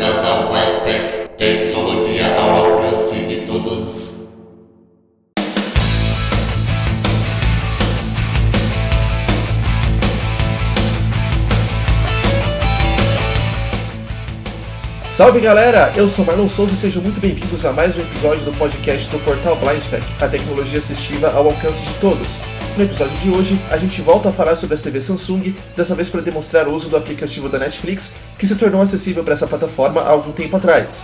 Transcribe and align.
Ao 0.00 0.52
Webtech, 0.52 1.28
tecnologia 1.36 2.32
ao 2.36 2.66
alcance 2.66 3.16
de 3.16 3.44
todos. 3.44 4.14
Salve 15.08 15.40
galera, 15.40 15.92
eu 15.96 16.06
sou 16.06 16.24
Marlon 16.24 16.48
Souza 16.48 16.74
e 16.74 16.76
sejam 16.76 17.02
muito 17.02 17.20
bem-vindos 17.20 17.66
a 17.66 17.72
mais 17.72 17.96
um 17.96 18.00
episódio 18.00 18.44
do 18.44 18.52
podcast 18.52 19.10
do 19.10 19.18
portal 19.24 19.56
BlindTech, 19.56 20.06
a 20.20 20.28
tecnologia 20.28 20.78
assistiva 20.78 21.32
ao 21.32 21.48
alcance 21.48 21.82
de 21.82 21.94
todos. 21.94 22.38
No 22.78 22.84
episódio 22.84 23.18
de 23.18 23.28
hoje, 23.28 23.60
a 23.72 23.76
gente 23.76 24.00
volta 24.00 24.28
a 24.28 24.32
falar 24.32 24.54
sobre 24.54 24.76
as 24.76 24.80
TVs 24.80 25.06
Samsung, 25.06 25.52
dessa 25.76 25.96
vez 25.96 26.08
para 26.08 26.20
demonstrar 26.20 26.68
o 26.68 26.72
uso 26.72 26.88
do 26.88 26.96
aplicativo 26.96 27.48
da 27.48 27.58
Netflix, 27.58 28.14
que 28.38 28.46
se 28.46 28.54
tornou 28.54 28.80
acessível 28.80 29.24
para 29.24 29.32
essa 29.32 29.48
plataforma 29.48 30.00
há 30.00 30.10
algum 30.10 30.30
tempo 30.30 30.56
atrás. 30.56 31.02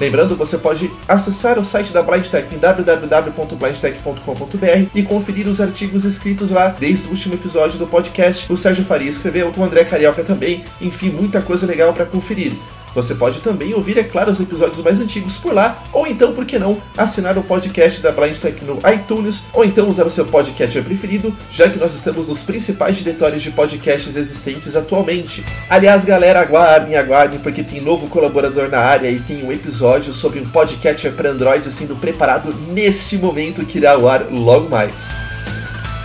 Lembrando, 0.00 0.34
você 0.34 0.56
pode 0.56 0.90
acessar 1.06 1.58
o 1.58 1.64
site 1.64 1.92
da 1.92 2.02
BlindTech 2.02 2.54
em 2.54 2.58
www.blindtech.com.br 2.58 4.90
e 4.94 5.02
conferir 5.02 5.46
os 5.46 5.60
artigos 5.60 6.06
escritos 6.06 6.48
lá 6.48 6.68
desde 6.68 7.06
o 7.06 7.10
último 7.10 7.34
episódio 7.34 7.78
do 7.78 7.86
podcast. 7.86 8.50
O 8.50 8.56
Sérgio 8.56 8.86
Faria 8.86 9.10
escreveu, 9.10 9.52
o 9.54 9.62
André 9.62 9.84
Carioca 9.84 10.24
também, 10.24 10.64
enfim, 10.80 11.10
muita 11.10 11.42
coisa 11.42 11.66
legal 11.66 11.92
para 11.92 12.06
conferir. 12.06 12.54
Você 12.94 13.14
pode 13.14 13.40
também 13.40 13.74
ouvir, 13.74 13.98
é 13.98 14.02
claro, 14.02 14.30
os 14.30 14.40
episódios 14.40 14.82
mais 14.82 15.00
antigos 15.00 15.36
por 15.36 15.54
lá, 15.54 15.82
ou 15.92 16.06
então, 16.06 16.32
por 16.32 16.44
que 16.44 16.58
não, 16.58 16.80
assinar 16.96 17.36
o 17.38 17.42
podcast 17.42 18.00
da 18.00 18.12
Blind 18.12 18.36
Tech 18.38 18.64
no 18.64 18.80
iTunes, 18.92 19.44
ou 19.52 19.64
então 19.64 19.88
usar 19.88 20.06
o 20.06 20.10
seu 20.10 20.26
podcatcher 20.26 20.82
preferido, 20.82 21.34
já 21.50 21.68
que 21.68 21.78
nós 21.78 21.94
estamos 21.94 22.28
nos 22.28 22.42
principais 22.42 22.96
diretórios 22.96 23.42
de 23.42 23.50
podcasts 23.50 24.16
existentes 24.16 24.76
atualmente. 24.76 25.44
Aliás, 25.68 26.04
galera, 26.04 26.40
aguardem, 26.40 26.96
aguardem, 26.96 27.38
porque 27.40 27.62
tem 27.62 27.80
novo 27.80 28.08
colaborador 28.08 28.68
na 28.68 28.80
área 28.80 29.10
e 29.10 29.20
tem 29.20 29.44
um 29.44 29.52
episódio 29.52 30.12
sobre 30.12 30.40
um 30.40 30.48
podcatcher 30.48 31.12
para 31.12 31.30
Android 31.30 31.70
sendo 31.70 31.96
preparado 31.96 32.54
neste 32.72 33.16
momento 33.16 33.64
que 33.64 33.78
irá 33.78 33.92
ao 33.92 34.08
ar 34.08 34.26
logo 34.30 34.68
mais. 34.68 35.29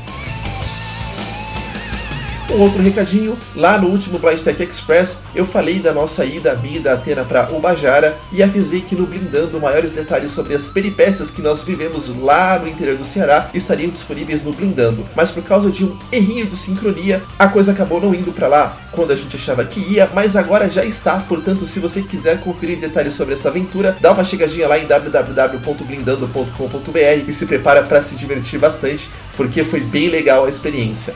Um 2.51 2.63
outro 2.63 2.83
recadinho, 2.83 3.37
lá 3.55 3.77
no 3.77 3.89
último 3.89 4.19
Blind 4.19 4.41
Tech 4.41 4.63
Express 4.63 5.19
eu 5.35 5.45
falei 5.45 5.81
da 5.81 5.93
nossa 5.93 6.25
ida, 6.25 6.55
minha 6.55 6.79
e 6.79 6.81
da 6.81 6.95
Atena 6.95 7.23
para 7.23 7.53
Ubajara 7.53 8.17
e 8.33 8.43
avisei 8.43 8.81
que 8.81 8.97
no 8.97 9.05
Blindando 9.07 9.61
maiores 9.61 9.93
detalhes 9.93 10.31
sobre 10.31 10.55
as 10.55 10.71
peripécias 10.71 11.31
que 11.31 11.43
nós 11.43 11.61
vivemos 11.63 12.09
lá 12.19 12.59
no 12.59 12.67
interior 12.67 12.97
do 12.97 13.05
Ceará 13.05 13.51
estariam 13.53 13.91
disponíveis 13.91 14.43
no 14.43 14.55
Blindando, 14.55 15.07
mas 15.15 15.31
por 15.31 15.43
causa 15.43 15.71
de 15.71 15.85
um 15.85 15.99
errinho 16.11 16.47
de 16.47 16.57
sincronia, 16.57 17.23
a 17.39 17.49
coisa 17.49 17.73
acabou 17.73 18.01
não 18.01 18.15
indo 18.15 18.33
para 18.33 18.49
lá 18.49 18.79
quando 18.93 19.13
a 19.13 19.17
gente 19.17 19.37
achava 19.37 19.63
que 19.65 19.81
ia, 19.81 20.09
mas 20.15 20.35
agora 20.35 20.71
já 20.71 20.87
está, 20.87 21.21
portanto 21.21 21.67
se 21.67 21.81
você 21.81 22.01
quiser 22.01 22.41
conferir 22.41 22.79
detalhes 22.79 23.13
sobre 23.13 23.35
essa 23.35 23.51
aventura, 23.51 23.95
dá 24.01 24.11
uma 24.11 24.25
chegadinha 24.25 24.67
lá 24.67 24.79
em 24.79 24.87
www.blindando.com.br 24.87 27.29
e 27.29 27.35
se 27.35 27.45
prepara 27.45 27.83
para 27.83 28.01
se 28.01 28.17
divertir 28.17 28.59
bastante, 28.59 29.07
porque 29.37 29.63
foi 29.65 29.81
bem 29.81 30.09
legal 30.09 30.47
a 30.47 30.49
experiência. 30.49 31.15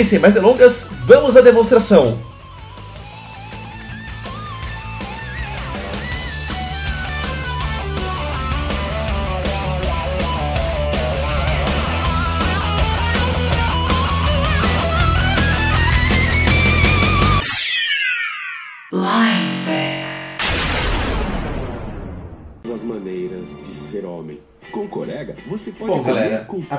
E 0.00 0.04
sem 0.04 0.18
mais 0.18 0.32
delongas, 0.32 0.86
vamos 1.04 1.36
à 1.36 1.42
demonstração! 1.42 2.29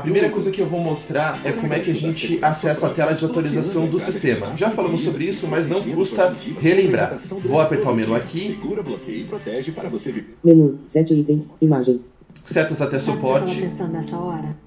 Primeira 0.01 0.29
coisa 0.29 0.51
que 0.51 0.59
eu 0.62 0.66
vou 0.67 0.79
mostrar 0.79 1.39
é 1.45 1.51
como 1.51 1.73
é 1.73 1.79
que 1.79 1.91
a 1.91 1.94
gente 1.94 2.39
acessa 2.41 2.88
a 2.88 2.89
tela 2.89 3.13
de 3.13 3.23
atualização 3.23 3.88
do 3.88 4.00
sistema. 4.00 4.56
Já 4.56 4.69
falamos 4.69 5.01
sobre 5.01 5.25
isso, 5.25 5.47
mas 5.47 5.67
não 5.67 5.81
custa 5.81 6.35
relembrar. 6.59 7.17
Vou 7.45 7.59
apertar 7.59 7.91
o 7.91 7.95
menu 7.95 8.13
aqui, 8.16 8.47
Segura, 8.47 8.84
bloqueia 8.84 9.22
e 9.22 9.23
protege 9.23 9.72
para 9.72 9.90
você 9.90 10.11
viver. 10.11 10.38
Menu, 10.44 10.79
7 10.88 11.13
itens, 11.13 11.50
imagem, 11.61 12.01
setas 12.44 12.81
até 12.81 12.97
suporte, 12.97 13.69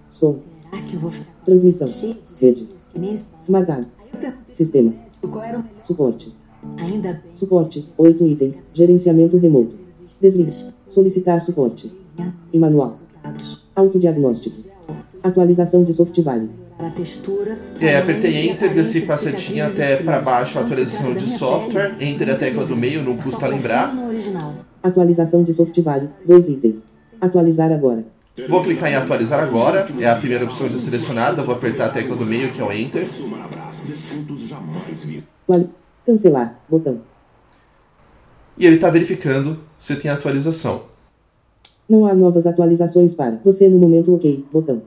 som, 0.08 0.32
Será 0.70 0.82
que 0.82 0.94
eu 0.94 1.00
vou 1.00 1.10
ficar 1.10 1.30
transmissão, 1.44 1.86
rede, 2.40 2.68
smart 3.42 3.66
tag, 3.66 3.86
Aí 4.00 4.08
eu 4.12 4.18
perguntei 4.18 4.54
sistema, 4.54 4.92
qual 5.20 5.44
era 5.44 5.58
o 5.58 5.62
melhor. 5.62 5.74
suporte, 5.82 6.34
Ainda 6.78 7.12
bem. 7.12 7.22
suporte, 7.34 7.88
8 7.96 8.26
itens, 8.26 8.60
gerenciamento 8.72 9.36
remoto, 9.36 9.76
deslize, 10.20 10.66
solicitar 10.88 11.40
suporte, 11.42 11.92
e 12.52 12.58
manual, 12.58 12.94
autodiagnóstico, 13.74 14.56
atualização 15.24 15.82
de 15.82 15.92
software, 15.94 16.48
A 16.78 16.90
textura. 16.90 17.56
É, 17.80 17.96
apertei 17.96 18.50
Enter, 18.50 18.72
desci 18.74 19.02
com 19.02 19.12
a 19.12 19.16
setinha 19.16 19.66
até 19.66 19.96
para 19.96 20.20
baixo 20.20 20.58
a 20.58 20.62
atualização 20.62 21.14
de 21.14 21.26
software, 21.26 21.94
Enter 22.00 22.30
a 22.30 22.34
tecla 22.34 22.66
do 22.66 22.76
meio, 22.76 23.02
não 23.02 23.16
custa 23.16 23.46
lembrar. 23.46 23.94
Atualização 24.82 25.42
de 25.42 25.54
software, 25.54 26.10
2 26.26 26.48
itens, 26.48 26.84
atualizar 27.20 27.72
agora, 27.72 28.04
Vou 28.48 28.64
clicar 28.64 28.90
em 28.90 28.96
atualizar 28.96 29.38
agora, 29.40 29.86
é 30.00 30.08
a 30.08 30.16
primeira 30.16 30.44
opção 30.44 30.68
já 30.68 30.76
selecionada, 30.76 31.44
vou 31.44 31.54
apertar 31.54 31.86
a 31.86 31.88
tecla 31.90 32.16
do 32.16 32.26
meio 32.26 32.50
que 32.50 32.60
é 32.60 32.64
o 32.64 32.72
Enter. 32.72 33.06
Cancelar, 36.04 36.60
botão, 36.68 36.98
E 38.58 38.66
ele 38.66 38.74
está 38.76 38.90
verificando 38.90 39.60
se 39.78 39.94
tem 39.96 40.10
atualização. 40.10 40.82
não 41.88 42.04
há 42.06 42.12
novas 42.14 42.44
atualizações 42.46 43.14
para 43.14 43.38
você 43.44 43.68
no 43.68 43.78
momento 43.78 44.12
ok, 44.14 44.44
botão, 44.52 44.82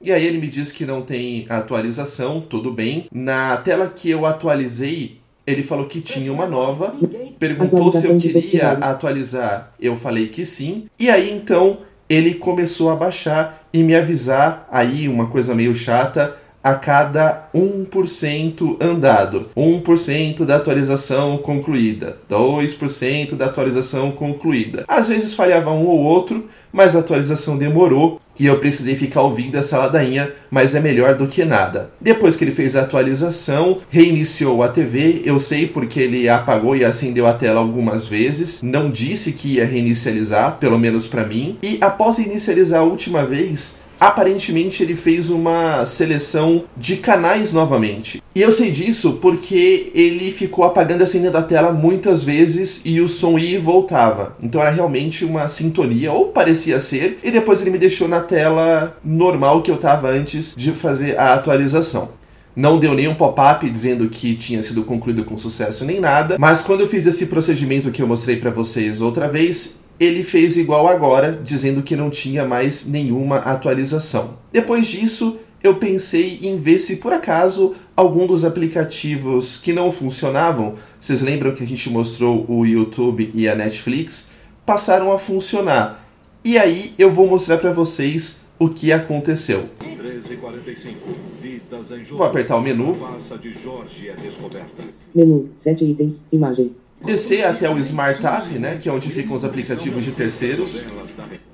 E 0.00 0.12
aí 0.12 0.24
ele 0.26 0.38
me 0.38 0.48
diz 0.48 0.70
que 0.70 0.84
não 0.84 1.02
tem 1.02 1.46
atualização, 1.48 2.40
tudo 2.40 2.70
bem. 2.70 3.06
Na 3.12 3.56
tela 3.56 3.88
que 3.88 4.10
eu 4.10 4.26
atualizei, 4.26 5.18
ele 5.46 5.62
falou 5.62 5.86
que 5.86 6.00
tinha 6.00 6.32
uma 6.32 6.46
nova. 6.46 6.94
Perguntou 7.38 7.92
se 7.92 8.06
eu 8.06 8.18
queria 8.18 8.72
atualizar. 8.72 9.72
Eu 9.80 9.96
falei 9.96 10.28
que 10.28 10.44
sim. 10.44 10.86
E 10.98 11.08
aí 11.08 11.32
então 11.32 11.78
ele 12.08 12.34
começou 12.34 12.90
a 12.90 12.96
baixar 12.96 13.66
e 13.72 13.82
me 13.82 13.94
avisar 13.94 14.68
aí 14.70 15.08
uma 15.08 15.26
coisa 15.26 15.54
meio 15.54 15.74
chata 15.74 16.36
a 16.62 16.74
cada 16.74 17.48
1% 17.54 18.76
andado. 18.80 19.50
1% 19.56 20.44
da 20.44 20.56
atualização 20.56 21.38
concluída. 21.38 22.18
2% 22.28 23.36
da 23.36 23.44
atualização 23.46 24.10
concluída. 24.10 24.84
Às 24.88 25.06
vezes 25.06 25.32
falhava 25.32 25.70
um 25.70 25.86
ou 25.86 26.00
outro, 26.00 26.48
mas 26.72 26.96
a 26.96 26.98
atualização 26.98 27.56
demorou 27.56 28.20
e 28.38 28.46
eu 28.46 28.58
precisei 28.58 28.94
ficar 28.94 29.22
ouvindo 29.22 29.56
essa 29.56 29.78
ladainha, 29.78 30.30
mas 30.50 30.74
é 30.74 30.80
melhor 30.80 31.14
do 31.14 31.26
que 31.26 31.44
nada. 31.44 31.90
Depois 32.00 32.36
que 32.36 32.44
ele 32.44 32.52
fez 32.52 32.76
a 32.76 32.82
atualização, 32.82 33.78
reiniciou 33.90 34.62
a 34.62 34.68
TV, 34.68 35.22
eu 35.24 35.38
sei 35.38 35.66
porque 35.66 36.00
ele 36.00 36.28
apagou 36.28 36.76
e 36.76 36.84
acendeu 36.84 37.26
a 37.26 37.32
tela 37.32 37.60
algumas 37.60 38.06
vezes, 38.06 38.62
não 38.62 38.90
disse 38.90 39.32
que 39.32 39.54
ia 39.54 39.66
reinicializar, 39.66 40.58
pelo 40.58 40.78
menos 40.78 41.06
para 41.06 41.24
mim, 41.24 41.58
e 41.62 41.78
após 41.80 42.18
inicializar 42.18 42.80
a 42.80 42.84
última 42.84 43.24
vez, 43.24 43.76
aparentemente 43.98 44.82
ele 44.82 44.94
fez 44.94 45.30
uma 45.30 45.84
seleção 45.86 46.64
de 46.76 46.96
canais 46.96 47.52
novamente. 47.52 48.22
E 48.34 48.42
eu 48.42 48.52
sei 48.52 48.70
disso 48.70 49.18
porque 49.20 49.90
ele 49.94 50.30
ficou 50.30 50.64
apagando 50.64 51.00
e 51.00 51.04
acendendo 51.04 51.38
a 51.38 51.42
tela 51.42 51.72
muitas 51.72 52.22
vezes 52.22 52.82
e 52.84 53.00
o 53.00 53.08
som 53.08 53.38
ia 53.38 53.56
e 53.56 53.60
voltava. 53.60 54.36
Então 54.42 54.60
era 54.60 54.70
realmente 54.70 55.24
uma 55.24 55.48
sintonia, 55.48 56.12
ou 56.12 56.28
parecia 56.28 56.78
ser, 56.78 57.18
e 57.22 57.30
depois 57.30 57.60
ele 57.60 57.70
me 57.70 57.78
deixou 57.78 58.06
na 58.06 58.20
tela 58.20 58.96
normal 59.04 59.62
que 59.62 59.70
eu 59.70 59.76
estava 59.76 60.08
antes 60.10 60.54
de 60.56 60.72
fazer 60.72 61.18
a 61.18 61.34
atualização. 61.34 62.10
Não 62.54 62.78
deu 62.78 62.94
nenhum 62.94 63.14
pop-up 63.14 63.68
dizendo 63.68 64.08
que 64.08 64.34
tinha 64.34 64.62
sido 64.62 64.82
concluído 64.82 65.24
com 65.24 65.36
sucesso 65.36 65.84
nem 65.84 66.00
nada, 66.00 66.36
mas 66.38 66.62
quando 66.62 66.80
eu 66.80 66.88
fiz 66.88 67.06
esse 67.06 67.26
procedimento 67.26 67.90
que 67.90 68.00
eu 68.00 68.06
mostrei 68.06 68.36
para 68.36 68.50
vocês 68.50 69.02
outra 69.02 69.28
vez, 69.28 69.76
ele 69.98 70.22
fez 70.22 70.56
igual 70.56 70.88
agora, 70.88 71.40
dizendo 71.42 71.82
que 71.82 71.96
não 71.96 72.10
tinha 72.10 72.44
mais 72.44 72.86
nenhuma 72.86 73.38
atualização. 73.38 74.38
Depois 74.52 74.86
disso, 74.86 75.38
eu 75.62 75.76
pensei 75.76 76.38
em 76.42 76.56
ver 76.56 76.78
se 76.78 76.96
por 76.96 77.12
acaso 77.12 77.74
algum 77.96 78.26
dos 78.26 78.44
aplicativos 78.44 79.56
que 79.56 79.72
não 79.72 79.90
funcionavam, 79.90 80.74
vocês 81.00 81.20
lembram 81.22 81.54
que 81.54 81.64
a 81.64 81.66
gente 81.66 81.88
mostrou 81.88 82.44
o 82.48 82.64
YouTube 82.66 83.30
e 83.34 83.48
a 83.48 83.54
Netflix, 83.54 84.28
passaram 84.64 85.12
a 85.12 85.18
funcionar. 85.18 86.06
E 86.44 86.58
aí 86.58 86.94
eu 86.98 87.12
vou 87.12 87.26
mostrar 87.26 87.58
para 87.58 87.72
vocês 87.72 88.40
o 88.58 88.68
que 88.68 88.92
aconteceu. 88.92 89.68
13h45. 89.80 90.94
Vidas 91.40 91.90
em 91.90 92.02
jogo. 92.02 92.18
Vou 92.18 92.26
apertar 92.26 92.56
o 92.56 92.60
menu. 92.60 92.94
Passa 92.94 93.36
de 93.36 93.50
Jorge 93.50 94.08
é 94.08 94.14
descoberta. 94.14 94.82
Menu. 95.14 95.50
7 95.58 95.84
itens. 95.84 96.20
Imagem. 96.30 96.74
Descer 97.04 97.44
até 97.44 97.68
o 97.68 97.78
Smart 97.78 98.24
App, 98.26 98.58
né, 98.58 98.78
que 98.78 98.88
é 98.88 98.92
onde 98.92 99.10
ficam 99.10 99.34
os 99.34 99.44
aplicativos 99.44 100.04
de 100.04 100.12
terceiros. 100.12 100.82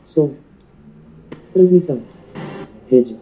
Som. 0.04 0.30
Transmissão. 1.52 2.00
Rede. 2.88 3.16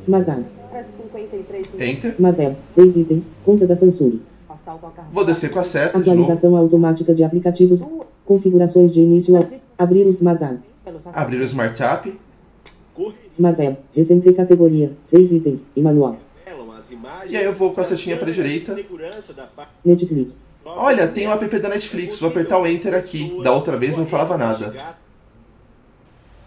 Smart 0.00 0.28
App. 0.30 0.44
Preço 0.70 1.02
53 1.02 1.72
mil. 1.72 1.86
Enter. 1.86 2.10
Smart 2.12 2.40
App. 2.40 2.56
6 2.68 2.96
itens. 2.96 3.28
Conta 3.44 3.66
da 3.66 3.76
Samsung. 3.76 4.20
Vou 5.12 5.24
descer 5.24 5.50
com 5.50 5.60
a 5.60 5.64
seta. 5.64 5.98
Atualização 5.98 6.56
automática 6.56 7.14
de 7.14 7.22
aplicativos. 7.22 7.82
Configurações 8.24 8.92
de 8.92 9.00
início. 9.00 9.34
Abrir 9.76 10.06
o 10.06 10.10
Smart 10.10 10.42
App. 10.42 10.60
Abrir 11.14 11.40
o 11.40 11.44
Smart 11.44 11.80
App. 11.82 12.18
Smart 13.30 13.60
App. 13.62 13.82
Recentre 13.94 14.32
categoria. 14.32 14.92
6 15.04 15.32
itens. 15.32 15.64
E 15.76 15.82
manual. 15.82 16.16
E 17.28 17.36
aí 17.36 17.44
eu 17.44 17.52
vou 17.52 17.72
com 17.72 17.80
a 17.80 17.84
setinha 17.84 18.16
para 18.16 18.30
direita. 18.32 18.74
Netflix. 19.84 20.38
Olha, 20.76 21.08
tem 21.08 21.26
o 21.26 21.32
app 21.32 21.58
da 21.58 21.68
Netflix. 21.68 22.20
Vou 22.20 22.30
apertar 22.30 22.58
o 22.58 22.66
Enter 22.66 22.94
aqui. 22.94 23.38
Da 23.42 23.52
outra 23.52 23.76
vez 23.76 23.96
não 23.96 24.06
falava 24.06 24.36
nada. 24.36 24.74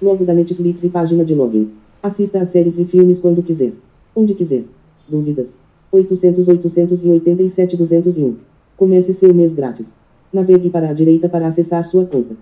Logo 0.01 0.25
da 0.25 0.33
Netflix 0.33 0.83
e 0.83 0.89
página 0.89 1.23
de 1.23 1.33
login. 1.33 1.71
Assista 2.01 2.39
a 2.41 2.45
séries 2.45 2.77
e 2.79 2.85
filmes 2.85 3.19
quando 3.19 3.43
quiser. 3.43 3.73
Onde 4.15 4.33
quiser. 4.33 4.63
Dúvidas? 5.07 5.57
800 5.91 6.47
887 6.47 7.77
201. 7.77 8.37
Comece 8.77 9.13
seu 9.13 9.33
mês 9.33 9.53
grátis. 9.53 9.93
Navegue 10.31 10.69
para 10.69 10.89
a 10.89 10.93
direita 10.93 11.27
para 11.27 11.47
acessar 11.47 11.83
sua 11.85 12.05
conta. 12.05 12.35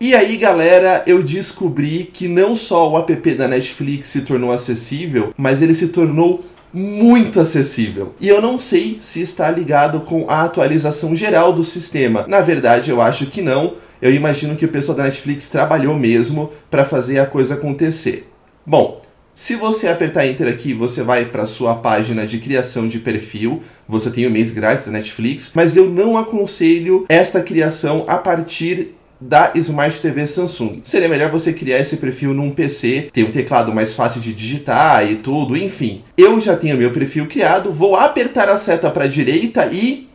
E 0.00 0.14
aí, 0.14 0.36
galera, 0.36 1.02
eu 1.06 1.22
descobri 1.22 2.04
que 2.04 2.28
não 2.28 2.54
só 2.54 2.90
o 2.90 2.98
app 2.98 3.34
da 3.34 3.48
Netflix 3.48 4.08
se 4.08 4.22
tornou 4.22 4.52
acessível, 4.52 5.34
mas 5.36 5.60
ele 5.60 5.74
se 5.74 5.88
tornou 5.88 6.40
muito 6.72 7.40
acessível. 7.40 8.14
E 8.20 8.28
eu 8.28 8.40
não 8.40 8.58
sei 8.60 8.98
se 9.00 9.20
está 9.20 9.50
ligado 9.50 10.00
com 10.00 10.28
a 10.28 10.42
atualização 10.42 11.14
geral 11.14 11.52
do 11.52 11.64
sistema. 11.64 12.24
Na 12.28 12.40
verdade, 12.40 12.90
eu 12.90 13.00
acho 13.00 13.26
que 13.26 13.42
não. 13.42 13.74
Eu 14.00 14.14
imagino 14.14 14.56
que 14.56 14.64
o 14.64 14.68
pessoal 14.68 14.96
da 14.96 15.04
Netflix 15.04 15.48
trabalhou 15.48 15.96
mesmo 15.96 16.52
para 16.70 16.84
fazer 16.84 17.18
a 17.18 17.26
coisa 17.26 17.54
acontecer. 17.54 18.30
Bom, 18.64 19.00
se 19.34 19.54
você 19.54 19.86
apertar 19.86 20.26
Enter 20.26 20.48
aqui, 20.48 20.74
você 20.74 21.00
vai 21.00 21.24
para 21.24 21.46
sua 21.46 21.76
página 21.76 22.26
de 22.26 22.38
criação 22.38 22.88
de 22.88 22.98
perfil. 22.98 23.62
Você 23.88 24.10
tem 24.10 24.26
o 24.26 24.30
mês 24.30 24.50
grátis 24.50 24.86
da 24.86 24.90
Netflix, 24.90 25.52
mas 25.54 25.76
eu 25.76 25.88
não 25.88 26.18
aconselho 26.18 27.06
esta 27.08 27.40
criação 27.40 28.04
a 28.08 28.16
partir 28.16 28.97
da 29.20 29.52
Smart 29.56 30.00
TV 30.00 30.26
Samsung. 30.26 30.80
Seria 30.84 31.08
melhor 31.08 31.30
você 31.30 31.52
criar 31.52 31.78
esse 31.80 31.96
perfil 31.96 32.32
num 32.32 32.50
PC, 32.50 33.10
ter 33.12 33.24
um 33.24 33.32
teclado 33.32 33.74
mais 33.74 33.92
fácil 33.94 34.20
de 34.20 34.32
digitar 34.32 35.10
e 35.10 35.16
tudo, 35.16 35.56
enfim. 35.56 36.02
Eu 36.16 36.40
já 36.40 36.56
tenho 36.56 36.76
meu 36.76 36.92
perfil 36.92 37.26
criado, 37.26 37.72
vou 37.72 37.96
apertar 37.96 38.48
a 38.48 38.56
seta 38.56 38.90
para 38.90 39.04
a 39.04 39.08
direita 39.08 39.66
e 39.72 40.06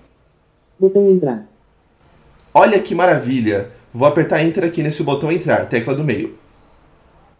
Botão 0.80 1.10
entrar. 1.10 1.48
olha 2.54 2.80
que 2.80 2.96
maravilha. 2.96 3.70
Vou 3.94 4.08
apertar 4.08 4.44
Enter 4.44 4.64
aqui 4.64 4.82
nesse 4.82 5.04
botão 5.04 5.32
entrar, 5.32 5.70
tecla 5.70 5.94
do 5.94 6.04
meio. 6.04 6.34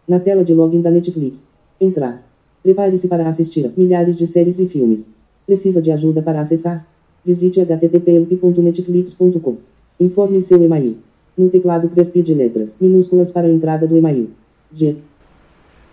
Na 0.08 0.20
tela 0.20 0.44
de 0.44 0.54
login 0.54 0.82
da 0.82 0.92
Netflix. 0.92 1.44
Entrar. 1.82 2.22
Prepare-se 2.62 3.08
para 3.08 3.28
assistir 3.28 3.66
a 3.66 3.72
milhares 3.76 4.16
de 4.16 4.28
séries 4.28 4.60
e 4.60 4.68
filmes. 4.68 5.10
Precisa 5.48 5.82
de 5.82 5.92
ajuda 5.92 6.22
para 6.22 6.40
acessar? 6.42 6.86
Visite 7.26 7.60
http://netflix.com. 7.60 9.58
Informe 10.00 10.42
seu 10.42 10.64
e-mail. 10.64 10.98
No 11.38 11.50
teclado 11.50 11.90
QWERTY 11.90 12.22
de 12.22 12.34
letras 12.34 12.76
minúsculas 12.80 13.32
para 13.32 13.48
a 13.48 13.52
entrada 13.52 13.88
do 13.88 13.98
e-mail. 13.98 14.30
G. 14.72 14.96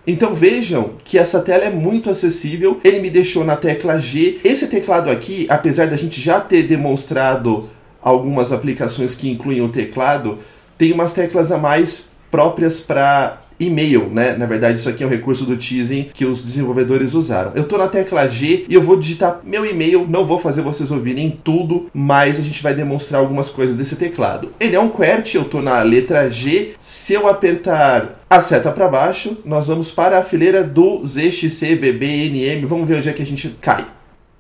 Então 0.07 0.35
vejam 0.35 0.93
que 1.05 1.19
essa 1.19 1.41
tela 1.41 1.65
é 1.65 1.71
muito 1.71 2.11
acessível. 2.11 2.81
Ele 2.83 3.01
me 3.01 3.11
deixou 3.11 3.45
na 3.45 3.57
tecla 3.57 3.99
G. 3.99 4.39
Esse 4.43 4.67
teclado 4.69 5.11
aqui, 5.11 5.47
apesar 5.49 5.87
da 5.87 5.97
gente 5.97 6.21
já 6.21 6.41
ter 6.41 6.63
demonstrado 6.65 7.69
algumas 8.03 8.53
aplicações 8.53 9.15
que 9.15 9.31
incluem 9.31 9.61
o 9.61 9.69
teclado, 9.69 10.39
tem 10.79 10.93
umas 10.93 11.13
teclas 11.13 11.53
a 11.53 11.59
mais 11.59 12.07
próprias 12.31 12.81
para 12.81 13.41
e-mail, 13.61 14.09
né? 14.09 14.37
Na 14.37 14.47
verdade, 14.47 14.79
isso 14.79 14.89
aqui 14.89 15.05
é 15.05 15.07
um 15.07 15.11
recurso 15.11 15.45
do 15.45 15.57
Tizen 15.57 16.11
que 16.15 16.25
os 16.25 16.43
desenvolvedores 16.43 17.13
usaram. 17.15 17.53
Eu 17.55 17.69
tô 17.69 17.77
na 17.77 17.87
tecla 17.87 18.27
G 18.27 18.65
e 18.69 18.75
eu 18.75 18.81
vou 18.81 18.97
digitar 18.97 19.41
meu 19.45 19.67
e-mail, 19.67 20.07
não 20.09 20.27
vou 20.27 20.39
fazer 20.39 20.63
vocês 20.63 20.91
ouvirem 20.91 21.39
tudo, 21.45 21.91
mas 21.93 22.39
a 22.39 22.43
gente 22.43 22.63
vai 22.63 22.75
demonstrar 22.75 23.21
algumas 23.21 23.51
coisas 23.51 23.77
desse 23.77 23.97
teclado. 23.97 24.53
Ele 24.59 24.75
é 24.75 24.81
um 24.81 24.89
QWERTY, 24.89 25.37
eu 25.37 25.45
tô 25.45 25.61
na 25.61 25.83
letra 25.83 26.29
G. 26.31 26.73
Se 26.79 27.13
eu 27.13 27.29
apertar 27.29 28.25
a 28.29 28.41
seta 28.41 28.73
para 28.73 28.89
baixo, 28.89 29.39
nós 29.45 29.67
vamos 29.67 29.91
para 29.91 30.19
a 30.19 30.25
fileira 30.25 30.65
do 30.65 31.05
ZXCBBNM. 31.05 32.65
Vamos 32.67 32.89
ver 32.89 32.97
onde 32.97 33.09
é 33.09 33.13
que 33.13 33.23
a 33.23 33.27
gente 33.27 33.51
cai. 33.61 33.87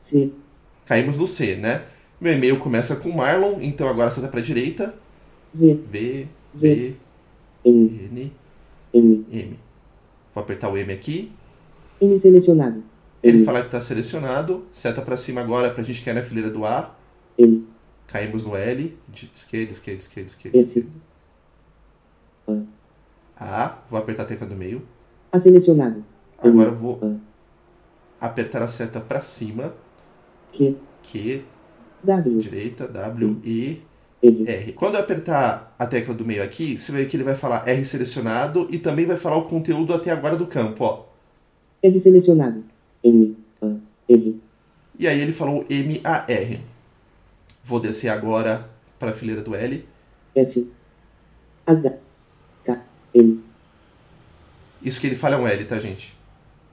C. 0.00 0.30
Caímos 0.86 1.16
no 1.16 1.26
C, 1.26 1.56
né? 1.56 1.82
Meu 2.20 2.32
e-mail 2.32 2.58
começa 2.58 2.96
com 2.96 3.10
Marlon, 3.10 3.58
então 3.60 3.88
agora 3.88 4.08
a 4.08 4.10
seta 4.10 4.28
para 4.28 4.40
direita. 4.40 4.94
V. 5.52 5.78
V, 5.90 6.26
B, 6.54 6.94
N. 7.64 8.10
N, 8.12 8.32
M. 8.92 9.24
M. 9.30 9.58
Vou 10.34 10.42
apertar 10.42 10.68
o 10.70 10.76
M 10.78 10.92
aqui. 10.92 11.32
N 12.00 12.18
selecionado. 12.18 12.82
Ele 13.22 13.38
N. 13.38 13.44
fala 13.44 13.60
que 13.60 13.66
está 13.66 13.80
selecionado. 13.80 14.64
Seta 14.72 15.02
para 15.02 15.16
cima 15.16 15.40
agora 15.40 15.70
para 15.70 15.82
a 15.82 15.84
gente 15.84 16.02
cair 16.04 16.14
na 16.14 16.22
fileira 16.22 16.50
do 16.50 16.64
A. 16.64 16.94
N. 17.38 17.66
Caímos 18.06 18.44
no 18.44 18.56
L. 18.56 18.96
De 19.08 19.30
esquerda, 19.34 19.72
esquerda, 19.72 20.00
esquerda, 20.00 20.28
esquerda. 20.28 20.58
S. 20.58 20.86
A. 23.38 23.78
Vou 23.88 23.98
apertar 23.98 24.22
a 24.24 24.26
tecla 24.26 24.46
do 24.46 24.54
meio. 24.56 24.82
A 25.32 25.38
selecionado. 25.38 26.04
Agora 26.38 26.70
vou 26.70 26.98
A. 27.02 28.26
apertar 28.26 28.62
a 28.62 28.68
seta 28.68 29.00
para 29.00 29.20
cima. 29.22 29.74
Q. 30.52 30.76
Q, 31.02 31.42
W. 32.02 32.38
direita, 32.38 32.86
W, 32.88 33.40
E, 33.44 33.80
R. 34.22 34.44
R. 34.46 34.72
Quando 34.72 34.94
eu 34.94 35.00
apertar 35.00 35.74
a 35.78 35.86
tecla 35.86 36.14
do 36.14 36.24
meio 36.24 36.42
aqui, 36.42 36.78
você 36.78 36.92
vai 36.92 37.02
ver 37.02 37.08
que 37.08 37.16
ele 37.16 37.24
vai 37.24 37.34
falar 37.34 37.66
R 37.66 37.84
selecionado 37.84 38.68
e 38.70 38.78
também 38.78 39.06
vai 39.06 39.16
falar 39.16 39.36
o 39.36 39.44
conteúdo 39.44 39.94
até 39.94 40.10
agora 40.10 40.36
do 40.36 40.46
campo, 40.46 40.84
ó. 40.84 41.06
R 41.82 41.98
selecionado. 41.98 42.62
M. 43.02 43.36
A. 43.62 43.76
R. 44.08 44.40
E 44.98 45.08
aí 45.08 45.20
ele 45.20 45.32
falou 45.32 45.64
MAR. 45.70 46.26
Vou 47.64 47.80
descer 47.80 48.08
agora 48.08 48.68
para 48.98 49.10
a 49.10 49.14
fileira 49.14 49.40
do 49.40 49.54
L. 49.54 49.86
F. 50.34 50.70
H. 51.66 51.98
K. 52.64 52.82
L. 53.14 53.40
Isso 54.82 55.00
que 55.00 55.06
ele 55.06 55.16
fala 55.16 55.36
é 55.36 55.38
um 55.38 55.46
L, 55.46 55.64
tá, 55.64 55.78
gente? 55.78 56.14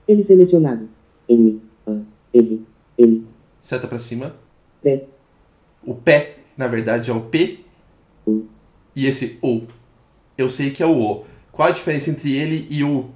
L 0.08 0.24
selecionado. 0.24 0.89
M. 1.30 1.62
A. 1.86 2.00
R. 2.34 2.62
L. 2.98 3.27
Seta 3.62 3.88
para 3.88 4.00
cima. 4.00 4.36
P. 4.82 5.06
O 5.86 5.96
pé, 5.96 6.39
na 6.58 6.68
verdade, 6.68 7.12
é 7.12 7.14
o 7.14 7.22
P. 7.22 7.60
E 8.96 9.06
esse 9.06 9.38
O. 9.42 9.62
Eu 10.38 10.50
sei 10.50 10.72
que 10.72 10.82
é 10.82 10.86
o 10.86 11.00
O. 11.00 11.26
Qual 11.52 11.70
a 11.70 11.72
diferença 11.72 12.10
entre 12.10 12.36
ele 12.36 12.68
e 12.70 12.84
o 12.84 13.10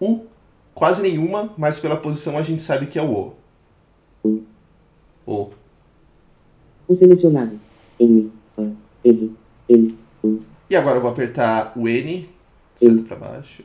U. 0.00 0.26
Quase 0.74 1.02
nenhuma, 1.02 1.52
mas 1.56 1.78
pela 1.78 1.96
posição 1.96 2.36
a 2.36 2.42
gente 2.42 2.62
sabe 2.62 2.86
que 2.86 2.98
é 2.98 3.02
o 3.02 3.34
O. 4.24 4.44
O. 5.26 5.50
O 6.86 6.94
selecionado. 6.94 7.58
M. 7.98 8.32
A. 8.56 8.62
R. 9.04 9.32
L. 9.68 9.98
U. 10.22 10.40
E 10.70 10.76
agora 10.76 10.96
eu 10.96 11.02
vou 11.02 11.10
apertar 11.10 11.72
o 11.76 11.88
N. 11.88 12.28
Seta 12.76 13.02
para 13.02 13.16
baixo. 13.16 13.64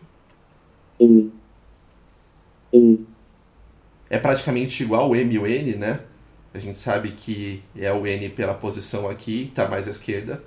M. 0.99 1.31
N. 2.71 3.07
É 4.09 4.17
praticamente 4.17 4.83
igual 4.83 5.09
o 5.09 5.15
M 5.15 5.33
e 5.33 5.39
o 5.39 5.47
N, 5.47 5.75
né? 5.75 5.99
A 6.53 6.59
gente 6.59 6.77
sabe 6.77 7.11
que 7.11 7.63
é 7.75 7.91
o 7.91 8.05
N 8.05 8.29
pela 8.29 8.53
posição 8.53 9.09
aqui, 9.09 9.51
tá 9.55 9.67
mais 9.67 9.87
à 9.87 9.89
esquerda. 9.91 10.43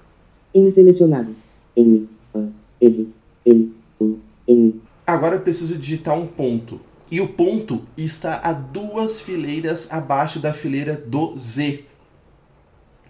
N 0.55 0.71
selecionado. 0.71 1.35
M. 1.77 2.09
A. 2.33 2.47
R. 2.81 3.09
L. 3.45 3.75
U. 4.01 4.19
N. 4.47 4.81
Agora 5.05 5.35
eu 5.35 5.41
preciso 5.41 5.77
digitar 5.77 6.17
um 6.17 6.27
ponto. 6.27 6.81
E 7.11 7.21
o 7.21 7.29
ponto 7.29 7.83
está 7.97 8.39
a 8.39 8.53
duas 8.53 9.21
fileiras 9.21 9.91
abaixo 9.91 10.39
da 10.39 10.53
fileira 10.53 10.97
do 10.97 11.37
Z. 11.37 11.85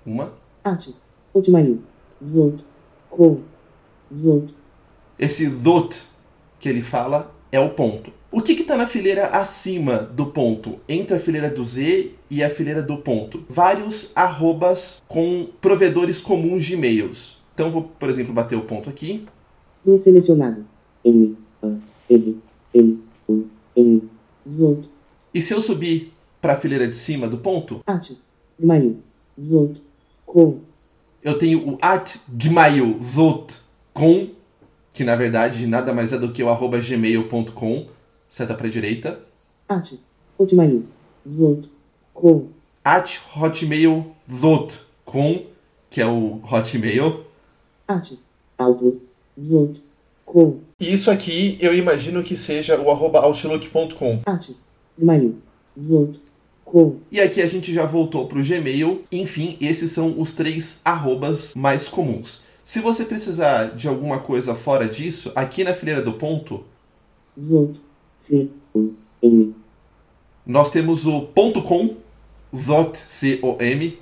Uma. 0.05 0.33
At. 0.65 0.89
Ultimail. 1.35 1.83
Dot. 2.19 2.65
Com. 3.11 3.43
Dot. 4.11 4.55
Esse 5.19 5.49
dot 5.51 6.03
que 6.59 6.69
ele 6.69 6.81
fala 6.81 7.35
é 7.53 7.61
o 7.61 7.71
ponto. 7.71 8.11
O 8.33 8.41
que 8.41 8.53
está 8.53 8.77
na 8.77 8.87
fileira 8.87 9.29
acima 9.29 9.99
do 9.99 10.27
ponto? 10.27 10.81
Entre 10.89 11.17
a 11.17 11.21
fileira 11.21 11.49
do 11.49 11.63
Z 11.63 12.16
e 12.31 12.43
a 12.43 12.51
fileira 12.51 12.83
do 12.83 12.99
ponto. 12.99 13.45
Vários 13.49 14.13
arrobas 14.15 15.03
com 15.09 15.49
provedores 15.61 16.21
comuns 16.21 16.65
de 16.65 16.75
e-mails. 16.75 17.39
Então 17.55 17.71
vou, 17.71 17.83
por 17.83 18.11
exemplo, 18.11 18.35
bater 18.35 18.57
o 18.57 18.63
ponto 18.63 18.91
aqui. 18.91 19.25
Loop 19.85 20.03
selecionado. 20.03 20.65
M, 21.05 21.37
A, 21.63 21.69
R, 22.11 22.37
L, 22.75 22.99
U, 23.29 23.45
N, 23.77 24.03
E 25.33 25.41
se 25.41 25.55
eu 25.55 25.61
subir 25.61 26.13
para 26.41 26.55
a 26.55 26.57
fileira 26.57 26.87
de 26.87 26.97
cima 26.97 27.29
do 27.29 27.39
ponto, 27.39 27.81
At, 27.87 28.11
Gmail, 28.59 28.99
Zoot, 29.41 29.83
Com, 30.25 30.61
eu 31.23 31.39
tenho 31.39 31.73
o 31.73 31.79
at 31.83 32.17
gmail 32.29 32.99
com, 33.93 34.29
que 34.93 35.03
na 35.03 35.17
verdade 35.17 35.67
nada 35.67 35.93
mais 35.93 36.13
é 36.13 36.19
do 36.19 36.31
que 36.31 36.43
o 36.43 36.49
arroba 36.49 36.79
gmail.com, 36.79 37.87
seta 38.29 38.55
para 38.55 38.69
direita, 38.69 39.21
At, 39.69 39.95
Hotmail, 40.39 40.85
Zoot, 41.29 41.71
Com, 42.17 42.49
at 42.83 43.19
hotmail.com, 43.37 44.17
que 45.91 46.01
é 46.01 46.07
o 46.07 46.41
hotmail. 46.51 47.27
At, 47.87 48.13
Outlook, 48.57 49.03
Zoot, 49.39 49.85
Com, 50.25 50.61
E 50.81 50.95
isso 50.95 51.11
aqui 51.11 51.59
eu 51.61 51.75
imagino 51.75 52.23
que 52.23 52.35
seja 52.35 52.81
o 52.81 52.91
arroba 52.91 53.21
outlook.com. 53.21 54.23
At, 54.25 54.49
Gmail, 54.99 55.35
Zoot, 55.79 56.19
Com, 56.65 56.97
E 57.13 57.21
aqui 57.21 57.43
a 57.43 57.47
gente 57.47 57.71
já 57.71 57.85
voltou 57.85 58.27
para 58.27 58.39
o 58.39 58.43
Gmail. 58.43 59.05
Enfim, 59.13 59.59
esses 59.61 59.93
são 59.93 60.19
os 60.19 60.33
três 60.33 60.81
arrobas 60.83 61.55
mais 61.55 61.87
comuns. 61.87 62.41
Se 62.65 62.81
você 62.81 63.05
precisar 63.05 63.77
de 63.77 63.89
alguma 63.89 64.21
coisa 64.21 64.55
fora 64.55 64.89
disso, 64.89 65.31
aqui 65.37 65.63
na 65.63 65.75
fileira 65.75 66.01
do 66.01 66.15
ponto, 66.15 66.65
nós 70.47 70.71
temos 70.71 71.07
o 71.07 71.21
ponto 71.21 71.63
.com, 71.63 71.95
dot, 72.57 72.97
C-O-M, 72.99 73.99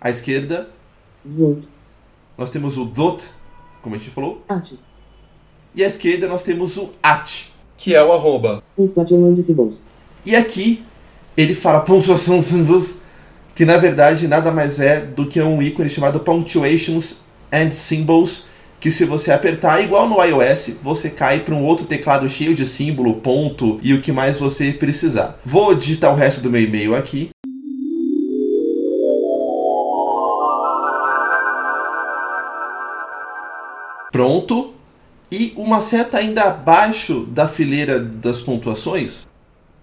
à 0.00 0.10
esquerda. 0.10 0.68
Zoot, 1.36 1.68
Nós 2.36 2.50
temos 2.50 2.76
o 2.76 2.84
dot, 2.84 3.24
como 3.82 3.94
a 3.94 3.98
gente 3.98 4.10
falou. 4.10 4.42
At, 4.48 4.72
E 5.74 5.84
à 5.84 5.86
esquerda 5.86 6.26
nós 6.28 6.42
temos 6.42 6.76
o 6.76 6.90
at, 7.02 7.52
que 7.76 7.94
é 7.94 8.02
o 8.02 8.12
arroba. 8.12 8.62
E 10.24 10.34
aqui 10.36 10.82
ele 11.36 11.54
fala 11.54 11.80
pontuação 11.80 12.42
symbols, 12.42 12.94
que 13.54 13.64
na 13.64 13.76
verdade 13.76 14.26
nada 14.26 14.50
mais 14.50 14.80
é 14.80 15.00
do 15.00 15.26
que 15.26 15.40
um 15.40 15.62
ícone 15.62 15.88
chamado 15.88 16.20
punctuations 16.20 17.20
and 17.52 17.70
symbols, 17.72 18.46
que 18.80 18.90
se 18.90 19.04
você 19.04 19.32
apertar 19.32 19.82
igual 19.82 20.08
no 20.08 20.22
iOS, 20.22 20.74
você 20.82 21.10
cai 21.10 21.40
para 21.40 21.54
um 21.54 21.64
outro 21.64 21.84
teclado 21.86 22.28
cheio 22.28 22.54
de 22.54 22.64
símbolo, 22.64 23.14
ponto 23.14 23.80
e 23.82 23.92
o 23.92 24.00
que 24.00 24.12
mais 24.12 24.38
você 24.38 24.72
precisar. 24.72 25.38
Vou 25.44 25.74
digitar 25.74 26.12
o 26.12 26.16
resto 26.16 26.40
do 26.40 26.50
meu 26.50 26.62
e-mail 26.62 26.94
aqui. 26.94 27.30
Pronto. 34.18 34.72
E 35.30 35.52
uma 35.56 35.80
seta 35.80 36.18
ainda 36.18 36.42
abaixo 36.42 37.20
da 37.26 37.46
fileira 37.46 38.00
das 38.00 38.40
pontuações, 38.40 39.28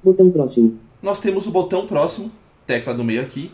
botão 0.04 0.30
próximo, 0.30 0.78
nós 1.02 1.22
temos 1.22 1.48
o 1.48 1.52
botão 1.52 1.88
próximo, 1.88 2.30
tecla 2.68 2.94
do 2.94 3.02
meio 3.02 3.22
aqui, 3.22 3.50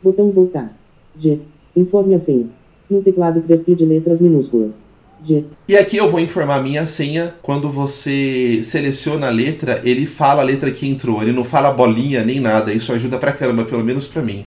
botão 0.00 0.30
voltar, 0.30 0.72
G, 1.18 1.40
informe 1.74 2.14
a 2.14 2.18
senha, 2.20 2.46
no 2.88 3.02
teclado 3.02 3.42
QWERTY 3.42 3.74
de 3.74 3.84
letras 3.84 4.20
minúsculas, 4.20 4.80
G, 5.24 5.44
E 5.66 5.76
aqui 5.76 5.96
eu 5.96 6.08
vou 6.08 6.20
informar 6.20 6.62
minha 6.62 6.86
senha. 6.86 7.34
Quando 7.42 7.68
você 7.68 8.60
seleciona 8.62 9.26
a 9.26 9.30
letra, 9.30 9.80
ele 9.82 10.06
fala 10.06 10.42
a 10.42 10.44
letra 10.44 10.70
que 10.70 10.86
entrou. 10.86 11.20
Ele 11.20 11.32
não 11.32 11.42
fala 11.42 11.72
bolinha 11.72 12.22
nem 12.24 12.38
nada. 12.38 12.72
Isso 12.72 12.92
ajuda 12.92 13.18
pra 13.18 13.32
caramba, 13.32 13.64
pelo 13.64 13.82
menos 13.82 14.06
pra 14.06 14.22
mim. 14.22 14.42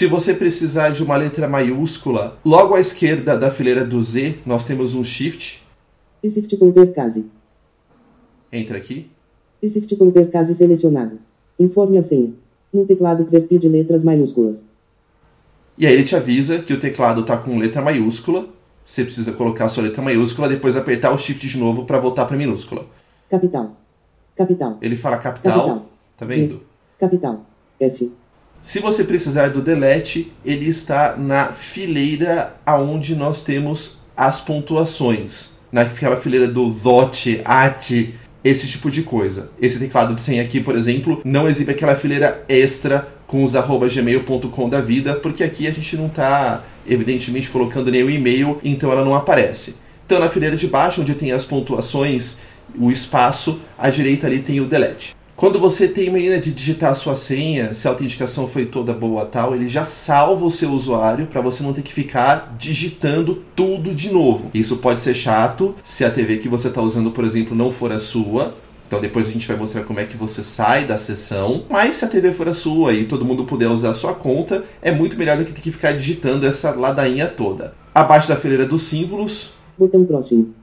Se 0.00 0.06
você 0.06 0.32
precisar 0.32 0.88
de 0.88 1.02
uma 1.02 1.14
letra 1.14 1.46
maiúscula, 1.46 2.38
logo 2.42 2.74
à 2.74 2.80
esquerda 2.80 3.36
da 3.36 3.50
fileira 3.50 3.84
do 3.84 4.00
Z, 4.00 4.38
nós 4.46 4.64
temos 4.64 4.94
um 4.94 5.04
Shift. 5.04 5.62
Shift 6.24 6.56
com 6.56 6.72
percase, 6.72 7.26
Entra 8.50 8.78
aqui. 8.78 9.10
Shift 9.62 9.94
com 9.96 10.10
percase 10.10 10.54
selecionado, 10.54 11.18
informe 11.58 11.98
a 11.98 12.02
senha, 12.02 12.32
no 12.72 12.86
teclado 12.86 13.26
QWERTY 13.26 13.58
de 13.58 13.68
letras 13.68 14.02
maiúsculas, 14.02 14.64
E 15.76 15.86
aí 15.86 15.92
ele 15.92 16.04
te 16.04 16.16
avisa 16.16 16.60
que 16.60 16.72
o 16.72 16.80
teclado 16.80 17.22
tá 17.22 17.36
com 17.36 17.58
letra 17.58 17.82
maiúscula. 17.82 18.48
Você 18.82 19.04
precisa 19.04 19.32
colocar 19.32 19.66
a 19.66 19.68
sua 19.68 19.82
letra 19.82 20.00
maiúscula, 20.00 20.48
depois 20.48 20.78
apertar 20.78 21.12
o 21.12 21.18
Shift 21.18 21.46
de 21.46 21.58
novo 21.58 21.84
para 21.84 21.98
voltar 22.00 22.24
para 22.24 22.38
minúscula. 22.38 22.86
capital, 23.28 23.76
capital, 24.34 24.78
Ele 24.80 24.96
fala 24.96 25.18
capital, 25.18 25.58
Capital. 25.58 25.86
tá 26.16 26.24
vendo? 26.24 26.54
G, 26.54 26.60
capital, 26.98 27.44
F, 27.78 28.10
Se 28.62 28.78
você 28.78 29.04
precisar 29.04 29.48
do 29.48 29.62
delete, 29.62 30.30
ele 30.44 30.68
está 30.68 31.16
na 31.16 31.46
fileira 31.52 32.56
aonde 32.66 33.16
nós 33.16 33.42
temos 33.42 33.98
as 34.14 34.38
pontuações. 34.38 35.52
Naquela 35.72 36.18
fileira 36.18 36.46
do 36.46 36.68
dot, 36.68 37.40
at, 37.42 37.90
esse 38.44 38.68
tipo 38.68 38.90
de 38.90 39.02
coisa. 39.02 39.50
Esse 39.58 39.78
teclado 39.78 40.14
de 40.14 40.20
senha 40.20 40.42
aqui, 40.42 40.60
por 40.60 40.76
exemplo, 40.76 41.22
não 41.24 41.48
exibe 41.48 41.70
aquela 41.70 41.96
fileira 41.96 42.44
extra 42.48 43.08
com 43.26 43.42
os 43.42 43.56
arroba 43.56 43.88
gmail.com 43.88 44.68
da 44.68 44.80
vida, 44.82 45.14
porque 45.14 45.42
aqui 45.42 45.66
a 45.66 45.70
gente 45.70 45.96
não 45.96 46.08
está, 46.08 46.62
evidentemente, 46.86 47.48
colocando 47.48 47.90
nenhum 47.90 48.10
e-mail, 48.10 48.60
então 48.62 48.92
ela 48.92 49.04
não 49.04 49.14
aparece. 49.14 49.76
Então 50.04 50.18
na 50.18 50.28
fileira 50.28 50.56
de 50.56 50.66
baixo, 50.66 51.00
onde 51.00 51.14
tem 51.14 51.32
as 51.32 51.46
pontuações, 51.46 52.38
o 52.78 52.90
espaço, 52.90 53.62
à 53.78 53.88
direita 53.88 54.26
ali 54.26 54.40
tem 54.40 54.60
o 54.60 54.66
delete. 54.66 55.14
Quando 55.40 55.58
você 55.58 55.88
tem 55.88 56.10
maneira 56.10 56.38
de 56.38 56.52
digitar 56.52 56.92
a 56.92 56.94
sua 56.94 57.14
senha, 57.14 57.72
se 57.72 57.88
a 57.88 57.90
autenticação 57.90 58.46
foi 58.46 58.66
toda 58.66 58.92
boa 58.92 59.24
tal, 59.24 59.54
ele 59.54 59.68
já 59.68 59.86
salva 59.86 60.44
o 60.44 60.50
seu 60.50 60.70
usuário 60.70 61.26
para 61.28 61.40
você 61.40 61.62
não 61.62 61.72
ter 61.72 61.80
que 61.80 61.94
ficar 61.94 62.54
digitando 62.58 63.42
tudo 63.56 63.94
de 63.94 64.12
novo. 64.12 64.50
Isso 64.52 64.76
pode 64.76 65.00
ser 65.00 65.14
chato 65.14 65.74
se 65.82 66.04
a 66.04 66.10
TV 66.10 66.36
que 66.36 66.48
você 66.48 66.68
está 66.68 66.82
usando, 66.82 67.10
por 67.10 67.24
exemplo, 67.24 67.56
não 67.56 67.72
for 67.72 67.90
a 67.90 67.98
sua. 67.98 68.54
Então 68.86 69.00
depois 69.00 69.28
a 69.28 69.30
gente 69.30 69.48
vai 69.48 69.56
mostrar 69.56 69.82
como 69.84 69.98
é 69.98 70.04
que 70.04 70.14
você 70.14 70.42
sai 70.42 70.84
da 70.84 70.98
sessão. 70.98 71.64
Mas 71.70 71.94
se 71.94 72.04
a 72.04 72.08
TV 72.08 72.32
for 72.32 72.46
a 72.46 72.52
sua 72.52 72.92
e 72.92 73.06
todo 73.06 73.24
mundo 73.24 73.44
puder 73.44 73.68
usar 73.68 73.92
a 73.92 73.94
sua 73.94 74.12
conta, 74.12 74.66
é 74.82 74.92
muito 74.92 75.16
melhor 75.16 75.38
do 75.38 75.46
que 75.46 75.52
ter 75.52 75.62
que 75.62 75.72
ficar 75.72 75.92
digitando 75.92 76.46
essa 76.46 76.72
ladainha 76.72 77.26
toda. 77.26 77.72
Abaixo 77.94 78.28
da 78.28 78.36
fileira 78.36 78.66
dos 78.66 78.82
símbolos, 78.82 79.54
botão 79.78 80.04
próximo, 80.04 80.54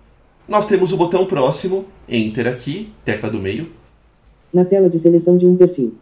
nós 0.48 0.67
temos 0.67 0.93
o 0.93 0.98
botão 0.98 1.25
próximo, 1.25 1.86
Enter 2.07 2.46
aqui, 2.46 2.91
tecla 3.03 3.27
do 3.27 3.39
meio. 3.39 3.75
Na 4.53 4.65
tela 4.65 4.89
de 4.89 4.99
seleção 4.99 5.37
de 5.37 5.45
um 5.45 5.55
perfil. 5.55 5.93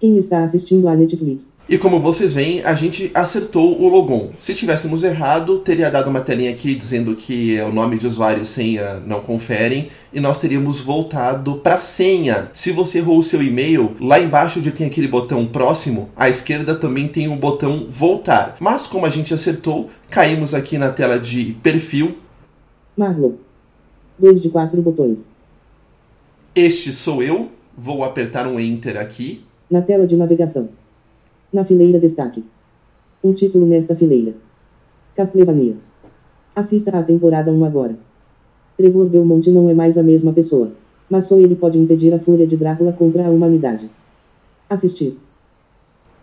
Quem 0.00 0.18
está 0.18 0.42
assistindo 0.42 0.88
à 0.88 0.94
Netflix? 0.94 1.48
E 1.66 1.78
como 1.78 1.98
vocês 1.98 2.30
veem, 2.30 2.62
a 2.62 2.74
gente 2.74 3.10
acertou 3.14 3.80
o 3.80 3.88
logon. 3.88 4.32
Se 4.38 4.54
tivéssemos 4.54 5.02
errado, 5.02 5.60
teria 5.60 5.90
dado 5.90 6.10
uma 6.10 6.20
telinha 6.20 6.50
aqui 6.50 6.74
dizendo 6.74 7.16
que 7.16 7.58
o 7.62 7.72
nome 7.72 7.96
de 7.96 8.06
usuário 8.06 8.42
e 8.42 8.44
senha 8.44 9.00
não 9.06 9.20
conferem 9.20 9.88
e 10.12 10.20
nós 10.20 10.36
teríamos 10.36 10.78
voltado 10.78 11.54
para 11.56 11.80
senha. 11.80 12.50
Se 12.52 12.70
você 12.70 12.98
errou 12.98 13.16
o 13.16 13.22
seu 13.22 13.42
e-mail, 13.42 13.96
lá 13.98 14.20
embaixo 14.20 14.58
onde 14.58 14.72
tem 14.72 14.86
aquele 14.86 15.08
botão 15.08 15.46
próximo, 15.46 16.10
à 16.14 16.28
esquerda 16.28 16.74
também 16.74 17.08
tem 17.08 17.28
um 17.28 17.36
botão 17.38 17.86
voltar. 17.88 18.58
Mas 18.60 18.86
como 18.86 19.06
a 19.06 19.10
gente 19.10 19.32
acertou, 19.32 19.88
caímos 20.10 20.52
aqui 20.52 20.76
na 20.76 20.90
tela 20.90 21.18
de 21.18 21.56
perfil. 21.62 22.18
Marlon. 22.94 23.32
2 24.18 24.42
de 24.42 24.50
4 24.50 24.82
botões. 24.82 25.26
Este 26.54 26.92
sou 26.92 27.22
eu. 27.22 27.48
Vou 27.76 28.04
apertar 28.04 28.46
um 28.46 28.60
enter 28.60 28.96
aqui. 28.96 29.44
Na 29.68 29.82
tela 29.82 30.06
de 30.06 30.16
navegação. 30.16 30.68
Na 31.52 31.64
fileira 31.64 31.98
destaque. 31.98 32.44
Um 33.22 33.32
título 33.32 33.66
nesta 33.66 33.96
fileira. 33.96 34.34
Castlevania. 35.16 35.76
Assista 36.54 36.96
à 36.96 37.02
temporada 37.02 37.50
1 37.50 37.64
agora. 37.64 37.98
Trevor 38.76 39.06
Belmonte 39.06 39.50
não 39.50 39.68
é 39.68 39.74
mais 39.74 39.98
a 39.98 40.04
mesma 40.04 40.32
pessoa. 40.32 40.70
Mas 41.10 41.24
só 41.24 41.36
ele 41.36 41.56
pode 41.56 41.76
impedir 41.76 42.14
a 42.14 42.18
fúria 42.18 42.46
de 42.46 42.56
Drácula 42.56 42.92
contra 42.92 43.26
a 43.26 43.30
humanidade. 43.30 43.90
Assistir. 44.70 45.18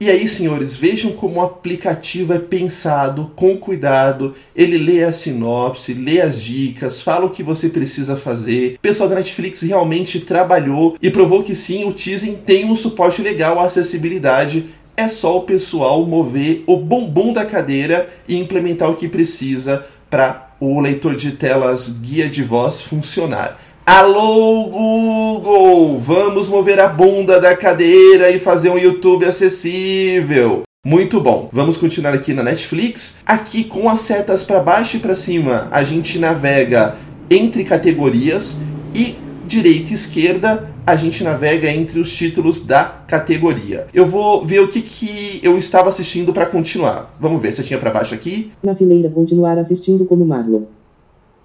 E 0.02 0.10
aí, 0.10 0.28
senhores, 0.28 0.76
vejam 0.76 1.12
como 1.12 1.40
o 1.40 1.44
aplicativo 1.44 2.34
é 2.34 2.40
pensado 2.40 3.32
com 3.36 3.56
cuidado. 3.56 4.34
Ele 4.56 4.76
lê 4.76 5.04
a 5.04 5.12
sinopse, 5.12 5.94
lê 5.94 6.20
as 6.20 6.42
dicas, 6.42 7.04
fala 7.04 7.28
o 7.28 7.30
que 7.30 7.44
você 7.44 7.70
precisa 7.70 8.18
fazer. 8.18 8.78
O 8.78 8.80
pessoal 8.80 9.08
da 9.08 9.14
Netflix 9.18 9.62
realmente 9.62 10.22
trabalhou 10.22 10.98
e 11.00 11.12
provou 11.12 11.44
que 11.44 11.54
sim, 11.54 11.88
o 11.88 11.92
Tizen 11.92 12.34
tem 12.34 12.66
um 12.66 12.76
suporte 12.76 13.22
legal 13.22 13.60
à 13.60 13.66
acessibilidade. 13.66 14.74
É 14.98 15.08
só 15.08 15.38
o 15.38 15.44
pessoal 15.44 16.04
mover 16.04 16.64
o 16.66 16.78
bumbum 16.78 17.32
da 17.32 17.46
cadeira 17.46 18.12
e 18.28 18.36
implementar 18.36 18.90
o 18.90 18.96
que 18.96 19.08
precisa 19.08 19.86
para 20.10 20.50
o 20.60 20.82
leitor 20.82 21.16
de 21.16 21.34
telas 21.34 21.88
guia 21.88 22.28
de 22.28 22.42
voz 22.42 22.82
funcionar. 22.82 23.71
Alô 23.84 24.66
Google, 24.66 25.98
vamos 25.98 26.48
mover 26.48 26.80
a 26.80 26.88
bunda 26.88 27.42
da 27.42 27.58
cadeira 27.58 28.30
e 28.30 28.38
fazer 28.38 28.70
um 28.70 28.78
YouTube 28.78 29.26
acessível. 29.26 30.62
Muito 30.86 31.20
bom. 31.20 31.50
Vamos 31.52 31.78
continuar 31.78 32.14
aqui 32.14 32.32
na 32.32 32.44
Netflix. 32.44 33.18
Aqui 33.26 33.64
com 33.64 33.90
as 33.90 34.02
setas 34.02 34.44
para 34.44 34.60
baixo 34.60 34.98
e 34.98 35.00
para 35.00 35.16
cima, 35.16 35.68
a 35.72 35.84
gente 35.84 36.20
navega 36.20 36.96
entre 37.28 37.64
categorias 37.64 38.56
e 38.94 39.16
direita 39.48 39.92
e 39.92 39.96
esquerda, 39.96 40.70
a 40.86 40.96
gente 40.96 41.24
navega 41.24 41.68
entre 41.68 42.00
os 42.00 42.16
títulos 42.16 42.64
da 42.64 42.84
categoria. 43.08 43.88
Eu 43.92 44.06
vou 44.06 44.46
ver 44.46 44.60
o 44.60 44.68
que, 44.68 44.82
que 44.84 45.40
eu 45.42 45.58
estava 45.58 45.90
assistindo 45.90 46.32
para 46.32 46.46
continuar. 46.46 47.16
Vamos 47.20 47.42
ver 47.42 47.52
se 47.52 47.64
tinha 47.64 47.80
para 47.80 47.90
baixo 47.90 48.14
aqui. 48.14 48.52
Na 48.62 48.76
fileira 48.76 49.10
continuar 49.10 49.58
assistindo 49.58 50.06
como 50.06 50.24
Marlon. 50.24 50.66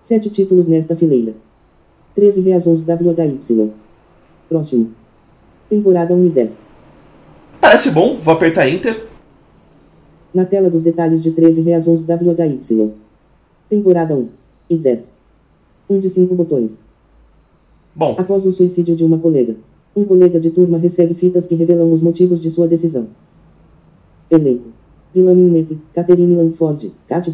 Sete 0.03 0.29
títulos 0.29 0.67
nesta 0.67 0.95
fileira. 0.95 1.35
13 2.17 2.41
reasons 2.41 2.83
WHY. 2.83 3.73
Próximo. 4.49 4.91
Temporada 5.69 6.15
1 6.15 6.27
e 6.27 6.31
10. 6.31 6.61
Parece 7.61 7.91
bom, 7.91 8.17
vou 8.17 8.33
apertar 8.33 8.67
Enter. 8.67 9.07
Na 10.33 10.47
tela 10.47 10.71
dos 10.71 10.81
detalhes 10.81 11.23
de 11.23 11.31
13 11.33 11.61
reasons 11.61 12.03
WHY. 12.09 12.93
Temporada 13.69 14.17
1 14.17 14.29
e 14.71 14.77
10. 14.79 15.13
Um 15.91 16.01
de 16.01 16.09
cinco 16.09 16.35
botões. 16.35 16.81
Bom, 17.95 18.15
Após 18.19 18.47
o 18.47 18.53
suicídio 18.53 18.97
de 18.97 19.05
uma 19.05 19.19
colega, 19.19 19.55
um 19.95 20.05
colega 20.05 20.41
de 20.41 20.51
turma 20.51 20.79
recebe 20.79 21.13
fitas 21.13 21.47
que 21.47 21.55
revelam 21.55 21.93
os 21.93 22.01
motivos 22.01 22.41
de 22.41 22.51
sua 22.51 22.67
decisão. 22.67 23.09
Elenco: 24.31 24.71
Dylan 25.15 25.35
Minnette, 25.35 25.79
Catherine 25.93 26.35
Lanford, 26.35 26.93
Kat. 27.07 27.31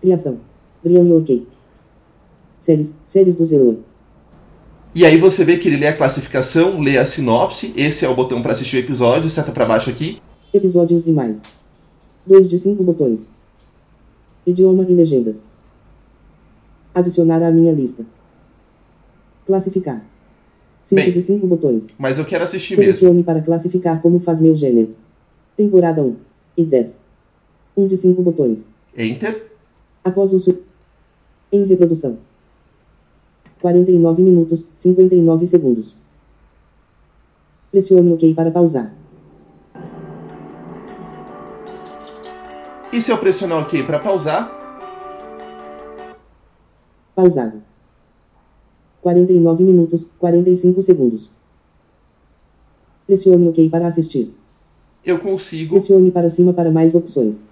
Criação: 0.00 0.36
Brian 0.84 1.08
Yorkey. 1.08 1.53
Séries: 2.64 2.94
Séries 3.06 3.34
do 3.34 3.44
Zeroa. 3.44 3.76
e 4.94 5.04
aí 5.04 5.18
você 5.18 5.44
vê 5.44 5.58
que 5.58 5.68
ele 5.68 5.76
lê 5.76 5.86
a 5.88 5.96
classificação, 5.96 6.80
lê 6.80 6.96
a 6.96 7.04
sinopse. 7.04 7.74
Esse 7.76 8.06
é 8.06 8.08
o 8.08 8.14
botão 8.14 8.40
para 8.40 8.52
assistir 8.52 8.76
o 8.76 8.80
episódio, 8.80 9.28
seta 9.28 9.52
para 9.52 9.66
baixo 9.66 9.90
aqui. 9.90 10.18
Episódios 10.52 11.06
e 11.06 11.12
mais. 11.12 11.42
2 12.26 12.48
de 12.48 12.58
5 12.58 12.82
botões. 12.82 13.28
Idioma 14.46 14.86
e 14.88 14.94
legendas. 14.94 15.44
Adicionar 16.94 17.42
à 17.42 17.50
minha 17.50 17.72
lista. 17.72 18.06
Classificar. 19.46 20.02
5 20.84 21.02
Bem. 21.02 21.12
de 21.12 21.20
5 21.20 21.46
botões. 21.46 21.88
Mas 21.98 22.18
eu 22.18 22.24
quero 22.24 22.44
assistir 22.44 22.78
mesmo. 22.78 22.94
Selecione 22.94 23.22
para 23.22 23.42
classificar 23.42 24.00
como 24.00 24.18
faz 24.20 24.40
meu 24.40 24.54
gênero. 24.54 24.94
Temporada 25.54 26.02
1 26.02 26.16
e 26.56 26.64
10. 26.64 26.98
1 27.76 27.86
de 27.86 27.96
5 27.98 28.22
botões. 28.22 28.68
Enter. 28.96 29.50
Após 30.02 30.32
o 30.32 30.38
su... 30.38 30.58
Em 31.52 31.64
reprodução. 31.64 32.16
49 33.64 34.20
minutos, 34.20 34.66
59 34.76 35.46
segundos. 35.46 35.96
Pressione 37.70 38.12
OK 38.12 38.34
para 38.34 38.50
pausar. 38.50 38.92
E 42.92 43.00
se 43.00 43.10
eu 43.10 43.16
pressionar 43.16 43.62
OK 43.62 43.82
para 43.84 43.98
pausar, 43.98 44.60
Pausado. 47.14 47.62
49 49.00 49.64
minutos, 49.64 50.06
45 50.18 50.82
segundos. 50.82 51.30
Pressione 53.06 53.48
OK 53.48 53.70
para 53.70 53.86
assistir. 53.86 54.30
eu 55.02 55.18
consigo 55.18 55.76
Pressione 55.76 56.10
para 56.10 56.28
cima 56.28 56.52
para 56.52 56.70
mais 56.70 56.94
opções. 56.94 57.42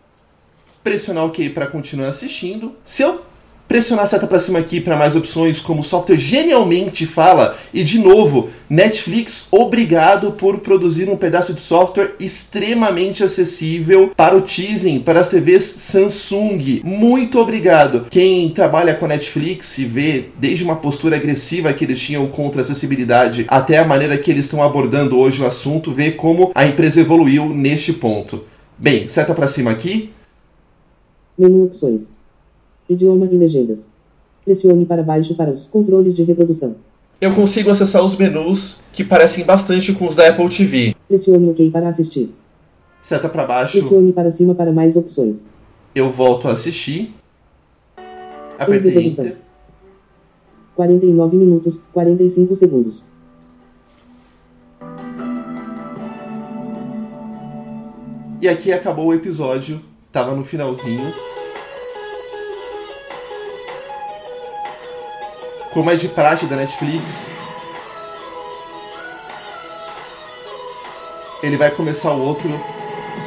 pressionar 0.84 1.24
OK 1.24 1.48
para 1.48 1.68
continuar 1.68 2.08
assistindo. 2.08 2.76
Se 2.84 3.02
eu 3.02 3.31
pressionar 3.72 4.04
a 4.04 4.06
seta 4.06 4.26
para 4.26 4.38
cima 4.38 4.58
aqui 4.58 4.82
para 4.82 4.98
mais 4.98 5.16
opções, 5.16 5.58
como 5.58 5.80
o 5.80 5.82
software 5.82 6.18
genialmente 6.18 7.06
fala, 7.06 7.56
e 7.72 7.82
de 7.82 7.98
novo, 7.98 8.50
Netflix, 8.68 9.46
obrigado 9.50 10.32
por 10.32 10.58
produzir 10.58 11.08
um 11.08 11.16
pedaço 11.16 11.54
de 11.54 11.62
software 11.62 12.14
extremamente 12.20 13.24
acessível 13.24 14.12
para 14.14 14.36
o 14.36 14.42
teasing, 14.42 15.00
para 15.00 15.20
as 15.20 15.30
TVs 15.30 15.62
Samsung. 15.62 16.82
Muito 16.84 17.38
obrigado. 17.40 18.08
Quem 18.10 18.50
trabalha 18.50 18.94
com 18.94 19.06
Netflix 19.06 19.78
e 19.78 19.86
vê 19.86 20.26
desde 20.38 20.64
uma 20.64 20.76
postura 20.76 21.16
agressiva 21.16 21.72
que 21.72 21.86
eles 21.86 21.98
tinham 21.98 22.26
contra 22.26 22.60
a 22.60 22.64
acessibilidade 22.64 23.46
até 23.48 23.78
a 23.78 23.86
maneira 23.86 24.18
que 24.18 24.30
eles 24.30 24.44
estão 24.44 24.62
abordando 24.62 25.18
hoje 25.18 25.42
o 25.42 25.46
assunto, 25.46 25.90
vê 25.90 26.10
como 26.12 26.52
a 26.54 26.66
empresa 26.66 27.00
evoluiu 27.00 27.48
neste 27.48 27.94
ponto. 27.94 28.44
Bem, 28.76 29.08
seta 29.08 29.32
para 29.32 29.48
cima 29.48 29.70
aqui. 29.70 30.10
Menu 31.38 31.64
opções. 31.64 32.21
Idioma 32.88 33.26
e 33.30 33.36
legendas. 33.36 33.88
Pressione 34.44 34.84
para 34.84 35.02
baixo 35.02 35.34
para 35.34 35.50
os 35.50 35.64
controles 35.64 36.14
de 36.14 36.22
reprodução. 36.24 36.74
eu 37.20 37.32
consigo 37.34 37.70
acessar 37.70 38.04
os 38.04 38.16
menus 38.16 38.80
que 38.92 39.04
parecem 39.04 39.44
bastante 39.44 39.92
com 39.92 40.08
os 40.08 40.16
da 40.16 40.28
Apple 40.28 40.48
TV. 40.48 40.96
Pressione 41.08 41.50
OK 41.50 41.70
para 41.70 41.88
assistir. 41.88 42.34
Seta 43.00 43.28
para 43.28 43.44
baixo, 43.44 43.78
Pressione 43.78 44.12
para 44.12 44.30
cima 44.30 44.54
para 44.54 44.72
mais 44.72 44.96
opções. 44.96 45.44
eu 45.94 46.10
volto 46.10 46.48
a 46.48 46.52
assistir. 46.52 47.14
Apertei. 48.58 49.06
Enter. 49.06 49.36
49 50.74 51.36
minutos, 51.36 51.78
45 51.92 52.54
segundos. 52.54 53.02
E 58.40 58.48
aqui 58.48 58.72
acabou 58.72 59.06
o 59.06 59.14
episódio. 59.14 59.80
Tava 60.10 60.34
no 60.34 60.44
finalzinho. 60.44 61.12
Como 65.72 65.90
é 65.90 65.96
de 65.96 66.06
praxe 66.06 66.44
da 66.44 66.54
Netflix, 66.54 67.22
ele 71.42 71.56
vai 71.56 71.70
começar 71.74 72.12
o 72.12 72.20
outro 72.20 72.50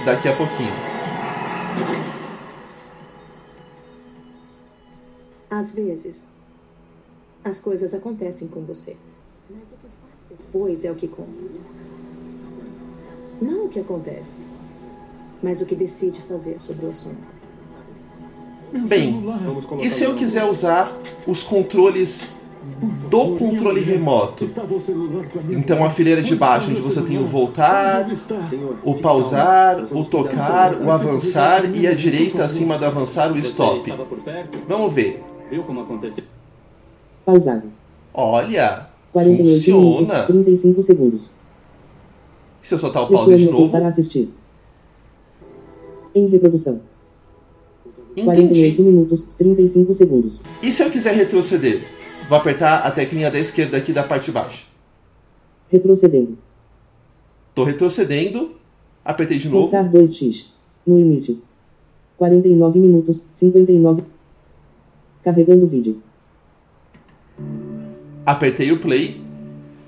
daqui 0.06 0.30
a 0.30 0.36
pouquinho. 0.36 0.70
Às 5.50 5.72
vezes, 5.72 6.28
as 7.44 7.60
coisas 7.60 7.96
acontecem 7.96 8.48
com 8.48 8.62
você. 8.62 8.96
Mas 9.50 9.64
o 9.64 9.76
que 9.78 9.88
faz 10.00 10.38
depois 10.38 10.86
é 10.86 10.92
o 10.92 10.96
que 10.96 11.08
conta. 11.08 11.32
Não 13.42 13.66
o 13.66 13.70
que 13.70 13.80
acontece, 13.80 14.38
mas 15.42 15.62
o 15.62 15.66
que 15.66 15.74
decide 15.74 16.22
fazer 16.22 16.60
sobre 16.60 16.86
o 16.86 16.92
assunto. 16.92 17.28
Bem, 18.88 19.24
e 19.82 19.90
se 19.90 20.04
eu 20.04 20.14
quiser 20.16 20.44
usar 20.44 20.96
os 21.26 21.42
controles 21.42 22.35
do 23.10 23.36
controle 23.38 23.82
remoto? 23.82 24.46
Então 25.50 25.84
a 25.84 25.90
fileira 25.90 26.22
de 26.22 26.36
baixo, 26.36 26.72
onde 26.72 26.82
você 26.82 27.02
tem 27.02 27.18
o 27.18 27.26
voltar, 27.26 28.08
o 28.84 28.96
pausar, 28.96 29.84
o 29.92 30.06
tocar, 30.06 30.76
o 30.82 30.92
avançar 30.92 31.74
e 31.76 31.88
a 31.88 31.94
direita 31.94 32.44
acima 32.44 32.78
do 32.78 32.86
avançar 32.86 33.32
o 33.32 33.38
stop. 33.40 33.94
Vamos 34.68 34.94
ver. 34.94 35.24
Viu 35.50 35.64
como 35.64 35.82
aconteceu? 35.82 36.24
Pausado. 37.26 37.72
Olha, 38.14 38.88
48 39.12 39.72
minutos, 39.72 40.08
funciona. 40.08 40.24
35 40.26 40.84
segundos. 40.84 41.30
Se 42.62 42.74
eu 42.74 42.80
soltar 42.80 43.04
o 43.04 43.08
pause 43.08 43.36
de 43.36 43.48
OK 43.48 43.70
para 43.70 43.80
novo, 43.80 43.90
assistir. 43.90 44.30
Em 46.14 46.28
reprodução. 46.28 46.82
entendi. 48.12 48.26
48 48.26 48.82
minutos, 48.82 49.26
35 49.38 49.94
segundos. 49.94 50.40
E 50.64 50.72
se 50.72 50.82
eu 50.84 50.90
quiser 50.90 51.14
retroceder? 51.14 51.82
Vou 52.28 52.38
apertar 52.38 52.80
a 52.80 52.92
teclinha 52.92 53.30
da 53.30 53.38
esquerda 53.38 53.78
aqui 53.78 53.94
da 53.94 54.04
parte 54.04 54.26
de 54.26 54.32
baixo. 54.32 54.66
Retrocedendo. 55.70 56.38
Tô 57.54 57.64
retrocedendo, 57.64 58.56
apertei 59.04 59.38
de 59.38 59.48
novo. 59.48 59.70
Voltar 59.70 59.90
2x. 59.90 60.48
No 60.86 61.00
início. 61.00 61.42
49 62.18 62.80
minutos, 62.80 63.22
59. 63.34 64.04
Carregando 65.24 65.68
vídeo. 65.68 66.02
apertei 68.26 68.72
o 68.72 68.80
play. 68.80 69.22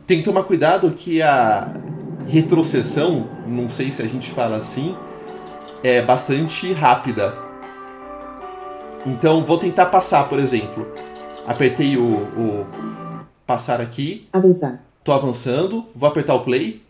Tem 0.06 0.19
que 0.19 0.23
tomar 0.23 0.43
cuidado 0.43 0.89
que 0.91 1.21
a 1.21 1.73
retrocessão, 2.28 3.28
não 3.47 3.67
sei 3.67 3.91
se 3.91 4.02
a 4.02 4.08
gente 4.08 4.30
fala 4.32 4.58
assim, 4.58 4.95
é 5.84 6.02
bastante 6.02 6.71
rápida. 6.71 7.36
Então 9.06 9.43
vou 9.43 9.58
tentar 9.58 9.88
passar, 9.88 10.28
por 10.30 10.39
exemplo. 10.39 10.88
Apertei 11.48 11.96
o, 11.98 12.04
o 12.04 12.66
passar 13.46 13.80
aqui, 13.80 14.28
Avançar. 14.34 14.84
tô 15.04 15.14
avançando, 15.14 15.86
vou 15.96 16.10
apertar 16.10 16.36
o 16.36 16.42
play. 16.42 16.82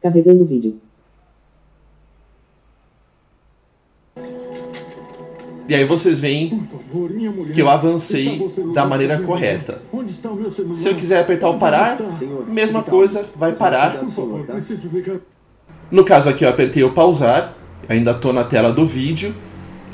Carregando 0.00 0.44
vídeo. 0.44 0.80
E 5.68 5.74
aí 5.74 5.84
vocês 5.84 6.18
veem 6.18 6.66
que 7.54 7.60
eu 7.60 7.68
avancei 7.68 8.40
da 8.72 8.86
maneira 8.86 9.20
correta. 9.20 9.82
Se 10.74 10.88
eu 10.88 10.94
quiser 10.94 11.20
apertar 11.20 11.50
o 11.50 11.58
parar, 11.58 11.98
Senhor, 12.16 12.48
mesma 12.48 12.82
coisa, 12.82 13.28
vai 13.36 13.52
parar. 13.54 13.98
tá? 13.98 14.60
No 15.90 16.06
caso 16.06 16.30
aqui 16.30 16.42
eu 16.42 16.48
apertei 16.48 16.82
o 16.82 16.92
pausar, 16.92 17.54
ainda 17.86 18.12
estou 18.12 18.32
na 18.32 18.44
tela 18.44 18.72
do 18.72 18.86
vídeo. 18.86 19.34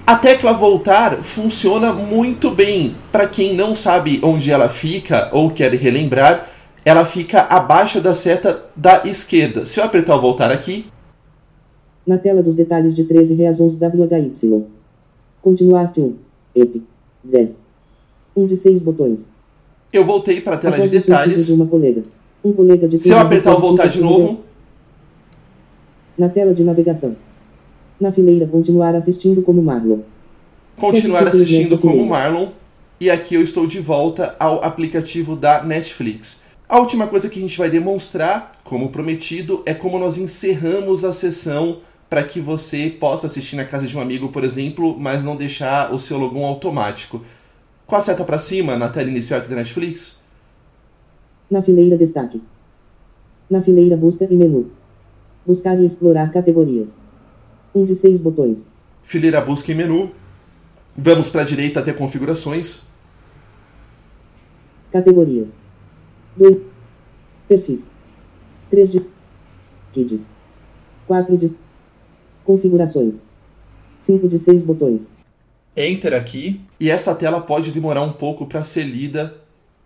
A 0.07 0.17
tecla 0.17 0.53
voltar 0.53 1.23
funciona 1.23 1.93
muito 1.93 2.51
bem. 2.51 2.95
Para 3.11 3.27
quem 3.27 3.55
não 3.55 3.75
sabe 3.75 4.21
onde 4.23 4.51
ela 4.51 4.69
fica 4.69 5.31
ou 5.33 5.51
quer 5.51 5.73
relembrar, 5.73 6.51
ela 6.85 7.07
fica 7.07 7.41
abaixo 7.43 8.01
da 8.03 8.13
seta 8.13 8.65
da 8.77 9.03
esquerda. 9.07 9.65
Se 9.65 9.81
eu 9.81 9.85
apertar 9.85 10.17
o 10.17 10.21
voltar 10.21 10.51
aqui, 10.53 10.87
Na 12.07 12.19
tela 12.19 12.43
dos 12.43 12.55
detalhes 12.55 12.95
de 12.95 13.05
13 13.05 13.33
reasons 13.35 13.79
WHY. 13.81 14.67
Continuar 15.41 15.91
1. 15.97 16.15
EP. 16.55 16.83
10. 17.25 17.59
1 18.37 18.47
de 18.47 18.57
6 18.59 18.83
botões. 18.83 19.31
Eu 19.91 20.05
voltei 20.05 20.39
para 20.43 20.57
a 20.57 20.59
tela 20.59 20.75
Após 20.77 20.91
de 20.91 20.99
detalhes. 20.99 21.47
de 21.47 21.53
uma 21.55 21.67
colega. 21.67 22.03
Um 22.45 22.53
colega 22.53 22.87
de 22.87 22.99
Se 22.99 23.09
eu 23.09 23.19
apertar 23.19 23.55
o 23.55 23.59
voltar 23.59 23.87
de 23.87 24.03
novo, 24.03 24.41
Na 26.19 26.29
tela 26.29 26.53
de 26.53 26.63
navegação. 26.63 27.17
Na 28.01 28.13
fileira 28.13 28.47
continuar 28.47 28.95
assistindo 28.95 29.43
como 29.43 29.63
Marlon. 29.63 30.01
continuar 30.77 31.27
assistindo 31.29 31.79
como. 31.79 32.05
Marlon. 32.05 32.49
E 33.01 33.11
aqui 33.11 33.35
eu 33.35 33.43
estou 33.43 33.67
de 33.67 33.81
volta 33.81 34.35
ao 34.39 34.65
aplicativo 34.65 35.37
da 35.37 35.63
Netflix. 35.63 36.43
A 36.69 36.79
última 36.79 37.07
coisa 37.07 37.29
que 37.29 37.39
a 37.39 37.43
gente 37.43 37.59
vai 37.59 37.69
demonstrar, 37.69 38.61
como 38.65 38.89
prometido, 38.89 39.63
é 39.67 39.75
como 39.75 39.99
nós 39.99 40.17
encerramos 40.17 41.05
a 41.05 41.13
sessão 41.13 41.79
para 42.09 42.23
que 42.23 42.41
você 42.41 42.89
possa 42.89 43.27
assistir 43.27 43.57
na 43.57 43.65
casa 43.65 43.87
de 43.87 43.97
um 43.97 44.01
amigo, 44.01 44.29
por 44.29 44.45
exemplo, 44.45 44.97
mas 44.99 45.23
não 45.23 45.37
deixar 45.37 45.93
o 45.93 45.99
seu 45.99 46.17
logon 46.19 46.45
automático. 46.47 47.21
Com 47.87 47.97
a 47.97 48.01
seta 48.01 48.25
para 48.25 48.39
cima 48.39 48.77
na 48.77 48.89
tela 48.89 49.11
inicial 49.11 49.41
aqui 49.41 49.49
da 49.49 49.57
Netflix, 49.57 50.19
Na 51.51 51.63
fileira 51.63 51.97
destaque. 51.97 52.41
Na 53.51 53.61
fileira 53.61 53.97
busca 53.97 54.27
e 54.29 54.35
menu. 54.35 54.71
Buscar 55.47 55.79
e 55.79 55.85
explorar 55.85 56.31
categorias. 56.33 56.97
Um 57.75 57.85
de 57.85 57.95
seis 57.95 58.21
botões. 58.21 58.69
fileira 59.03 59.41
busca 59.41 59.73
e 59.73 59.75
menu. 59.75 60.13
Vamos 60.97 61.29
para 61.29 61.43
a 61.43 61.45
direita 61.45 61.81
até 61.81 61.93
configurações. 61.93 62.81
Categorias. 64.93 65.59
2. 66.37 66.57
Perfis. 67.49 67.91
3 68.71 68.91
de. 68.91 69.07
Kids. 69.93 70.27
4 71.07 71.37
de. 71.37 71.57
Configurações. 72.45 73.25
5 74.01 74.29
de 74.29 74.39
6 74.39 74.63
botões. 74.63 75.11
Enter 75.77 76.15
aqui 76.15 76.61
e 76.79 76.89
esta 76.91 77.15
tela 77.15 77.41
pode 77.41 77.73
demorar 77.73 78.03
um 78.03 78.13
pouco 78.13 78.47
para 78.47 78.63
ser 78.63 78.85
lida 78.85 79.35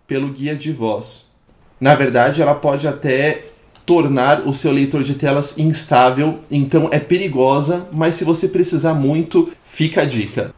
pelo 0.05 0.31
guia 0.31 0.55
de 0.55 0.71
voz. 0.71 1.25
Na 1.79 1.95
verdade, 1.95 2.41
ela 2.41 2.53
pode 2.53 2.87
até 2.87 3.45
tornar 3.89 4.47
o 4.47 4.53
seu 4.53 4.71
leitor 4.71 5.01
de 5.01 5.15
telas 5.15 5.57
instável, 5.57 6.41
então 6.51 6.89
é 6.91 6.99
perigosa, 6.99 7.89
mas 7.91 8.13
se 8.13 8.23
você 8.23 8.47
precisar 8.47 8.93
muito, 8.93 9.51
fica 9.63 10.03
a 10.03 10.05
dica. 10.05 10.53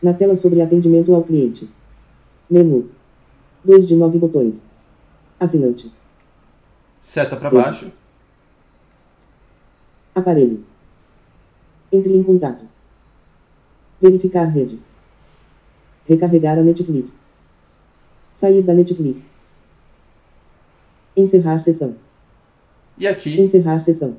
Na 0.00 0.14
tela 0.14 0.36
sobre 0.36 0.62
atendimento 0.62 1.12
ao 1.12 1.24
cliente. 1.24 1.68
Menu. 2.48 2.88
2 3.64 3.88
de 3.88 3.96
9 3.96 4.16
botões. 4.16 4.64
Assinante. 5.40 5.92
Seta 7.00 7.34
para 7.34 7.50
baixo. 7.50 7.90
Aparelho. 10.14 10.64
Entre 11.90 12.16
em 12.16 12.22
contato. 12.22 12.64
Verificar 14.00 14.44
rede. 14.44 14.78
Recarregar 16.06 16.56
a 16.60 16.62
Netflix. 16.62 17.16
Sair 18.36 18.62
da 18.62 18.72
Netflix. 18.72 19.26
Encerrar 21.16 21.58
sessão. 21.58 21.96
E 23.00 23.08
aqui, 23.08 23.40
Encerrar 23.40 23.80
sessão. 23.80 24.16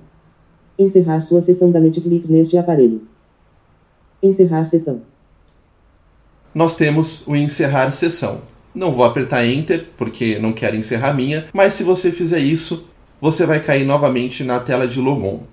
Encerrar 0.78 1.22
sua 1.22 1.40
sessão 1.40 1.72
da 1.72 1.80
Netflix 1.80 2.28
neste 2.28 2.58
aparelho. 2.58 3.04
Encerrar 4.24 4.66
sessão. 4.66 5.04
nós 6.54 6.76
temos 6.76 7.22
o 7.28 7.36
encerrar 7.36 7.92
sessão. 7.92 8.42
Não 8.74 8.92
vou 8.92 9.06
apertar 9.06 9.46
Enter, 9.46 9.86
porque 9.96 10.40
não 10.40 10.52
quero 10.52 10.76
encerrar 10.76 11.14
minha, 11.14 11.46
mas 11.54 11.74
se 11.76 11.84
você 11.84 12.12
fizer 12.12 12.40
isso, 12.40 12.90
você 13.22 13.46
vai 13.46 13.60
cair 13.60 13.86
novamente 13.86 14.44
na 14.44 14.60
tela 14.60 14.88
de 14.88 15.00
logon. 15.00 15.44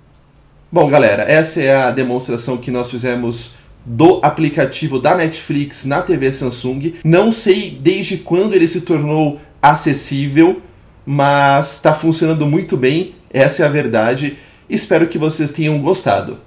Bom, 0.72 0.88
galera, 0.88 1.24
essa 1.24 1.60
é 1.60 1.76
a 1.76 1.90
demonstração 1.90 2.56
que 2.56 2.70
nós 2.70 2.90
fizemos 2.90 3.52
do 3.84 4.20
aplicativo 4.22 4.98
da 4.98 5.14
Netflix 5.14 5.84
na 5.84 6.00
TV 6.00 6.32
Samsung. 6.32 6.94
Não 7.04 7.30
sei 7.30 7.70
desde 7.70 8.18
quando 8.18 8.54
ele 8.54 8.68
se 8.68 8.80
tornou 8.82 9.38
acessível, 9.60 10.62
mas 11.04 11.76
está 11.76 11.94
funcionando 11.94 12.46
muito 12.46 12.76
bem, 12.76 13.14
essa 13.30 13.62
é 13.62 13.66
a 13.66 13.68
verdade. 13.68 14.38
Espero 14.68 15.06
que 15.06 15.18
vocês 15.18 15.50
tenham 15.50 15.78
gostado. 15.80 16.40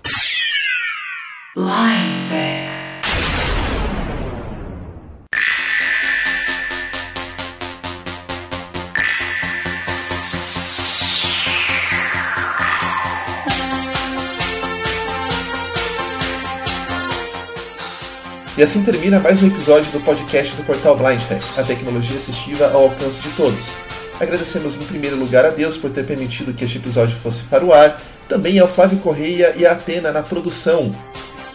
E 18.57 18.63
assim 18.63 18.83
termina 18.83 19.19
mais 19.19 19.41
um 19.41 19.47
episódio 19.47 19.91
do 19.91 19.99
podcast 20.01 20.55
do 20.55 20.63
portal 20.63 20.95
Blind 20.95 21.19
Tech, 21.23 21.43
a 21.57 21.63
tecnologia 21.63 22.17
assistiva 22.17 22.67
ao 22.67 22.83
alcance 22.83 23.19
de 23.21 23.29
todos. 23.35 23.73
Agradecemos 24.21 24.75
em 24.75 24.85
primeiro 24.85 25.17
lugar 25.17 25.47
a 25.47 25.49
Deus 25.49 25.77
por 25.77 25.89
ter 25.89 26.05
permitido 26.05 26.53
que 26.53 26.63
este 26.63 26.77
episódio 26.77 27.17
fosse 27.17 27.41
para 27.45 27.65
o 27.65 27.73
ar, 27.73 27.99
também 28.29 28.59
ao 28.59 28.67
Flávio 28.67 28.99
Correia 28.99 29.55
e 29.57 29.65
à 29.65 29.71
Atena 29.71 30.11
na 30.11 30.21
produção. 30.21 30.95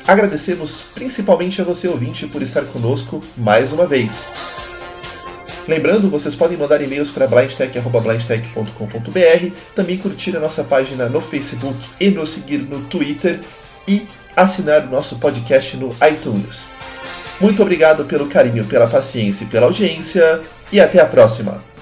Agradecemos 0.04 0.84
principalmente 0.92 1.62
a 1.62 1.64
você 1.64 1.86
ouvinte 1.86 2.26
por 2.26 2.42
estar 2.42 2.64
conosco 2.64 3.22
mais 3.36 3.70
uma 3.70 3.86
vez. 3.86 4.26
Lembrando, 5.68 6.10
vocês 6.10 6.34
podem 6.34 6.58
mandar 6.58 6.82
e-mails 6.82 7.08
para 7.08 7.28
blindtech.blindtech.com.br, 7.28 9.50
também 9.72 9.96
curtir 9.96 10.36
a 10.36 10.40
nossa 10.40 10.64
página 10.64 11.08
no 11.08 11.20
Facebook 11.20 11.78
e 12.00 12.10
nos 12.10 12.30
seguir 12.30 12.58
no 12.58 12.80
Twitter 12.86 13.38
e 13.86 14.08
assinar 14.34 14.86
o 14.86 14.90
nosso 14.90 15.20
podcast 15.20 15.76
no 15.76 15.94
iTunes. 16.10 16.66
Muito 17.40 17.62
obrigado 17.62 18.06
pelo 18.06 18.26
carinho, 18.26 18.64
pela 18.64 18.88
paciência 18.88 19.44
e 19.44 19.46
pela 19.46 19.66
audiência 19.66 20.40
e 20.72 20.80
até 20.80 21.00
a 21.00 21.06
próxima! 21.06 21.75